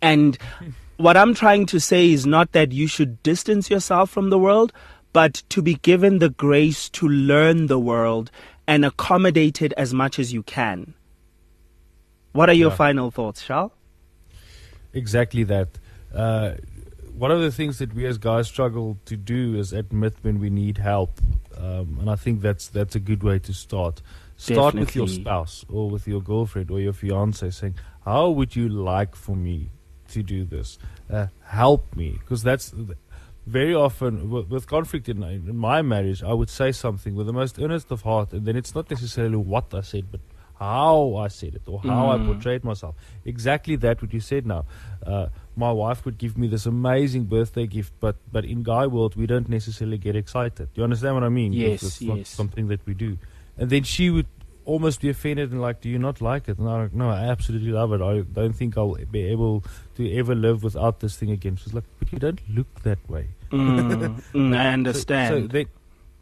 And 0.00 0.38
what 0.96 1.18
I'm 1.18 1.34
trying 1.34 1.66
to 1.66 1.78
say 1.78 2.10
is 2.10 2.24
not 2.24 2.52
that 2.52 2.72
you 2.72 2.86
should 2.86 3.22
distance 3.22 3.68
yourself 3.68 4.08
from 4.08 4.30
the 4.30 4.38
world, 4.38 4.72
but 5.12 5.42
to 5.48 5.62
be 5.62 5.74
given 5.74 6.18
the 6.18 6.30
grace 6.30 6.88
to 6.90 7.08
learn 7.08 7.66
the 7.66 7.78
world 7.78 8.30
and 8.66 8.84
accommodate 8.84 9.60
it 9.62 9.72
as 9.76 9.92
much 9.92 10.18
as 10.18 10.32
you 10.32 10.42
can. 10.42 10.94
What 12.32 12.48
are 12.48 12.54
your 12.54 12.70
yeah. 12.70 12.76
final 12.76 13.10
thoughts, 13.10 13.44
Charles? 13.44 13.72
Exactly 14.92 15.42
that. 15.44 15.68
Uh, 16.14 16.52
one 17.16 17.30
of 17.30 17.40
the 17.40 17.50
things 17.50 17.78
that 17.78 17.92
we 17.94 18.06
as 18.06 18.18
guys 18.18 18.48
struggle 18.48 18.98
to 19.04 19.16
do 19.16 19.56
is 19.56 19.72
admit 19.72 20.14
when 20.22 20.40
we 20.40 20.48
need 20.48 20.78
help, 20.78 21.20
um, 21.56 21.98
and 22.00 22.08
I 22.08 22.16
think 22.16 22.40
that's 22.40 22.68
that's 22.68 22.94
a 22.94 23.00
good 23.00 23.22
way 23.22 23.38
to 23.40 23.52
start. 23.52 24.00
Start 24.36 24.74
Definitely. 24.74 24.80
with 24.80 24.96
your 24.96 25.08
spouse 25.08 25.64
or 25.68 25.90
with 25.90 26.08
your 26.08 26.22
girlfriend 26.22 26.70
or 26.70 26.80
your 26.80 26.94
fiance, 26.94 27.50
saying, 27.50 27.74
"How 28.04 28.30
would 28.30 28.56
you 28.56 28.68
like 28.68 29.14
for 29.14 29.36
me 29.36 29.68
to 30.08 30.22
do 30.22 30.44
this? 30.44 30.78
Uh, 31.10 31.26
help 31.44 31.94
me," 31.94 32.12
because 32.20 32.42
that's 32.42 32.72
very 33.46 33.74
often 33.74 34.30
with, 34.30 34.48
with 34.48 34.66
conflict 34.66 35.08
in, 35.08 35.22
in, 35.22 35.56
my 35.56 35.82
marriage, 35.82 36.22
I 36.22 36.32
would 36.32 36.50
say 36.50 36.72
something 36.72 37.14
with 37.14 37.26
the 37.26 37.32
most 37.32 37.58
earnest 37.58 37.90
of 37.90 38.02
heart, 38.02 38.32
and 38.32 38.46
then 38.46 38.56
it's 38.56 38.74
not 38.74 38.90
necessarily 38.90 39.36
what 39.36 39.72
I 39.72 39.80
said, 39.80 40.06
but 40.10 40.20
how 40.58 41.16
I 41.16 41.28
said 41.28 41.54
it 41.54 41.62
or 41.66 41.80
how 41.80 42.08
mm. 42.08 42.22
I 42.22 42.26
portrayed 42.26 42.64
myself. 42.64 42.94
Exactly 43.24 43.76
that 43.76 44.02
what 44.02 44.12
you 44.12 44.20
said 44.20 44.46
now. 44.46 44.66
Uh, 45.04 45.28
my 45.56 45.72
wife 45.72 46.04
would 46.04 46.18
give 46.18 46.36
me 46.36 46.48
this 46.48 46.66
amazing 46.66 47.24
birthday 47.24 47.66
gift, 47.66 47.94
but 47.98 48.16
but 48.30 48.44
in 48.44 48.62
guy 48.62 48.86
world 48.86 49.16
we 49.16 49.26
don't 49.26 49.48
necessarily 49.48 49.96
get 49.96 50.16
excited. 50.16 50.68
Do 50.74 50.80
you 50.80 50.84
understand 50.84 51.14
what 51.14 51.24
I 51.24 51.30
mean? 51.30 51.54
Yes, 51.54 51.82
it's, 51.82 51.84
it's 51.84 52.02
yes. 52.02 52.28
something 52.28 52.68
that 52.68 52.86
we 52.86 52.92
do, 52.92 53.16
and 53.56 53.70
then 53.70 53.84
she 53.84 54.10
would 54.10 54.26
almost 54.70 55.00
be 55.00 55.08
offended 55.08 55.50
and 55.50 55.60
like, 55.60 55.80
do 55.80 55.88
you 55.88 55.98
not 55.98 56.20
like 56.20 56.48
it? 56.48 56.56
And 56.58 56.68
I'm 56.68 56.82
like, 56.82 56.94
no, 56.94 57.10
I 57.10 57.24
absolutely 57.24 57.72
love 57.72 57.92
it. 57.92 58.00
I 58.00 58.20
don't 58.20 58.52
think 58.52 58.78
I'll 58.78 58.96
be 59.10 59.24
able 59.24 59.64
to 59.96 60.16
ever 60.16 60.34
live 60.34 60.62
without 60.62 61.00
this 61.00 61.16
thing 61.16 61.32
again. 61.32 61.56
She's 61.56 61.74
like, 61.74 61.84
but 61.98 62.12
you 62.12 62.18
don't 62.18 62.40
look 62.48 62.82
that 62.82 62.98
way. 63.10 63.28
Mm, 63.50 64.22
mm, 64.32 64.56
I 64.56 64.68
understand. 64.78 65.34
So, 65.34 65.40
so 65.42 65.46
they 65.48 65.66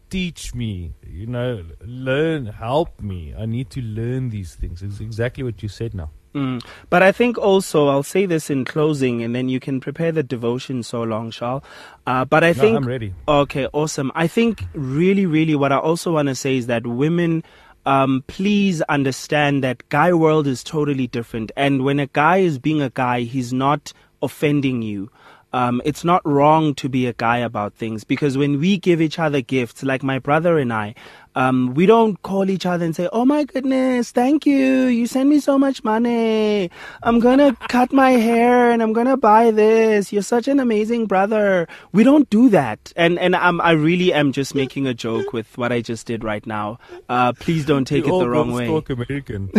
teach 0.09 0.55
me, 0.55 0.95
you 1.07 1.27
know, 1.27 1.63
learn, 1.83 2.47
help 2.47 3.01
me. 3.03 3.35
I 3.39 3.45
need 3.45 3.69
to 3.71 3.83
learn 3.83 4.31
these 4.31 4.55
things. 4.55 4.83
It's 4.83 5.01
exactly 5.01 5.45
what 5.45 5.63
you 5.63 5.69
said 5.69 5.93
now. 5.95 6.11
Mm. 6.35 6.65
But 6.89 7.03
I 7.03 7.13
think 7.13 7.37
also, 7.37 7.89
I'll 7.89 8.03
say 8.03 8.27
this 8.27 8.49
in 8.49 8.65
closing, 8.65 9.23
and 9.23 9.35
then 9.35 9.49
you 9.49 9.61
can 9.61 9.81
prepare 9.81 10.13
the 10.13 10.23
devotion 10.23 10.83
so 10.83 11.03
long, 11.03 11.31
Charles. 11.31 11.63
Uh, 12.07 12.25
but 12.25 12.45
I 12.45 12.53
no, 12.53 12.61
think. 12.63 12.77
I'm 12.77 12.87
ready. 12.87 13.15
Okay, 13.27 13.67
awesome. 13.73 14.13
I 14.15 14.27
think 14.27 14.65
really, 14.75 15.27
really 15.27 15.55
what 15.55 15.73
I 15.73 15.79
also 15.79 16.13
want 16.13 16.29
to 16.29 16.35
say 16.35 16.57
is 16.57 16.67
that 16.67 16.87
women 16.87 17.45
um, 17.89 18.23
please 18.27 18.83
understand 18.83 19.65
that 19.65 19.89
guy 19.89 20.13
world 20.13 20.47
is 20.47 20.63
totally 20.63 21.07
different. 21.07 21.51
And 21.57 21.87
when 21.87 21.99
a 21.99 22.07
guy 22.09 22.37
is 22.37 22.59
being 22.59 22.83
a 22.83 22.91
guy, 22.91 23.23
he's 23.23 23.51
not 23.51 23.95
offending 24.21 24.83
you. 24.83 25.11
Um, 25.55 25.81
it's 25.87 26.05
not 26.05 26.21
wrong 26.27 26.75
to 26.75 26.91
be 26.91 27.07
a 27.07 27.15
guy 27.15 27.39
about 27.39 27.73
things 27.73 28.05
because 28.05 28.37
when 28.37 28.61
we 28.61 28.77
give 28.77 29.01
each 29.01 29.19
other 29.19 29.41
gifts, 29.41 29.83
like 29.83 30.03
my 30.03 30.19
brother 30.19 30.59
and 30.59 30.71
I, 30.71 30.95
um, 31.39 31.73
we 31.75 31.87
don't 31.87 32.21
call 32.23 32.51
each 32.51 32.67
other 32.67 32.85
and 32.85 32.97
say, 32.97 33.09
"Oh 33.13 33.25
my 33.25 33.45
goodness, 33.45 34.11
thank 34.11 34.45
you! 34.45 34.87
You 34.91 35.07
send 35.07 35.31
me 35.31 35.39
so 35.39 35.57
much 35.57 35.85
money. 35.85 36.69
I'm 37.05 37.21
gonna 37.21 37.55
cut 37.69 37.93
my 37.93 38.11
hair 38.11 38.73
and 38.73 38.83
I'm 38.83 38.93
gonna 38.93 39.17
buy 39.17 39.53
this. 39.53 40.13
You're 40.13 40.23
such 40.23 40.49
an 40.49 40.59
amazing 40.59 41.07
brother." 41.07 41.69
We 41.93 42.03
don't 42.03 42.29
do 42.29 42.49
that, 42.49 42.93
and 42.97 43.21
and 43.21 43.37
I'm, 43.37 43.61
I 43.61 43.71
really 43.71 44.13
am 44.13 44.33
just 44.33 44.57
making 44.57 44.89
a 44.89 44.95
joke 44.95 45.33
with 45.33 45.57
what 45.57 45.71
I 45.71 45.81
just 45.81 46.09
did 46.09 46.25
right 46.25 46.45
now. 46.45 46.81
Uh, 47.09 47.33
please 47.35 47.65
don't 47.65 47.85
take 47.85 48.05
you 48.05 48.17
it 48.17 48.19
the 48.19 48.29
wrong 48.29 48.51
way. 48.51 48.67
You 48.67 48.81
talk 48.81 48.91
American. 48.91 49.53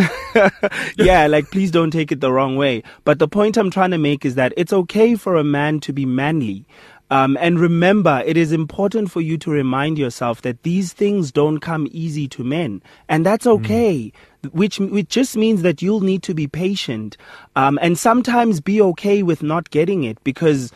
yeah, 0.98 1.28
like 1.28 1.50
please 1.50 1.70
don't 1.70 1.90
take 1.90 2.12
it 2.12 2.20
the 2.20 2.30
wrong 2.30 2.56
way. 2.56 2.82
But 3.04 3.18
the 3.20 3.28
point 3.28 3.56
I'm 3.56 3.70
trying 3.70 3.92
to 3.92 3.98
make 3.98 4.26
is 4.26 4.34
that 4.34 4.52
it's 4.58 4.74
okay 4.84 5.14
for 5.14 5.34
a 5.36 5.44
man 5.44 5.80
to 5.80 5.94
be 5.94 6.04
manly. 6.04 6.66
Um, 7.10 7.36
and 7.40 7.58
remember, 7.58 8.22
it 8.24 8.36
is 8.36 8.52
important 8.52 9.10
for 9.10 9.20
you 9.20 9.36
to 9.38 9.50
remind 9.50 9.98
yourself 9.98 10.42
that 10.42 10.62
these 10.62 10.92
things 10.92 11.32
don't 11.32 11.58
come 11.58 11.88
easy 11.90 12.28
to 12.28 12.44
men, 12.44 12.82
and 13.08 13.26
that's 13.26 13.44
hmm. 13.44 13.52
okay. 13.52 14.12
Mm. 14.42 14.52
Which 14.52 14.78
which 14.78 15.08
just 15.08 15.36
means 15.36 15.60
that 15.62 15.82
you'll 15.82 16.00
need 16.00 16.22
to 16.22 16.32
be 16.32 16.46
patient, 16.46 17.18
um, 17.56 17.78
and 17.82 17.98
sometimes 17.98 18.60
be 18.60 18.80
okay 18.80 19.22
with 19.22 19.42
not 19.42 19.68
getting 19.68 20.04
it 20.04 20.22
because 20.24 20.72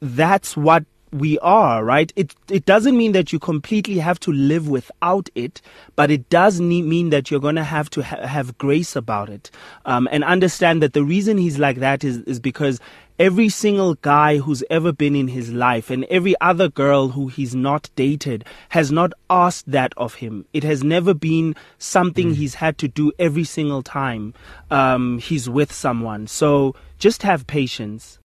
that's 0.00 0.56
what 0.56 0.84
we 1.12 1.38
are, 1.40 1.84
right? 1.84 2.12
It 2.14 2.34
it 2.48 2.66
doesn't 2.66 2.96
mean 2.96 3.12
that 3.12 3.32
you 3.32 3.38
completely 3.38 3.98
have 3.98 4.20
to 4.20 4.32
live 4.32 4.68
without 4.68 5.28
it, 5.34 5.60
but 5.96 6.10
it 6.10 6.28
does 6.30 6.60
mean 6.60 7.10
that 7.10 7.30
you're 7.30 7.40
going 7.40 7.56
to 7.56 7.64
have 7.64 7.90
to 7.90 8.02
ha- 8.02 8.26
have 8.26 8.56
grace 8.58 8.94
about 8.94 9.28
it, 9.28 9.50
um, 9.86 10.08
and 10.12 10.22
understand 10.22 10.82
that 10.82 10.92
the 10.92 11.04
reason 11.04 11.36
he's 11.36 11.58
like 11.58 11.78
that 11.78 12.04
is 12.04 12.18
is 12.18 12.38
because 12.38 12.80
every 13.20 13.50
single 13.50 13.96
guy 13.96 14.38
who's 14.38 14.64
ever 14.70 14.92
been 14.92 15.14
in 15.14 15.28
his 15.28 15.52
life 15.52 15.90
and 15.90 16.04
every 16.04 16.34
other 16.40 16.70
girl 16.70 17.08
who 17.08 17.28
he's 17.28 17.54
not 17.54 17.90
dated 17.94 18.42
has 18.70 18.90
not 18.90 19.12
asked 19.28 19.70
that 19.70 19.92
of 19.98 20.14
him. 20.14 20.46
It 20.54 20.64
has 20.64 20.82
never 20.82 21.12
been 21.12 21.54
something 21.76 22.30
mm. 22.30 22.34
he's 22.34 22.54
had 22.54 22.78
to 22.78 22.88
do 22.88 23.12
every 23.18 23.44
single 23.44 23.82
time 23.82 24.32
um, 24.70 25.18
he's 25.18 25.50
with 25.50 25.70
someone. 25.70 26.28
So 26.28 26.74
just 26.98 27.22
have 27.22 27.46
patience. 27.46 28.18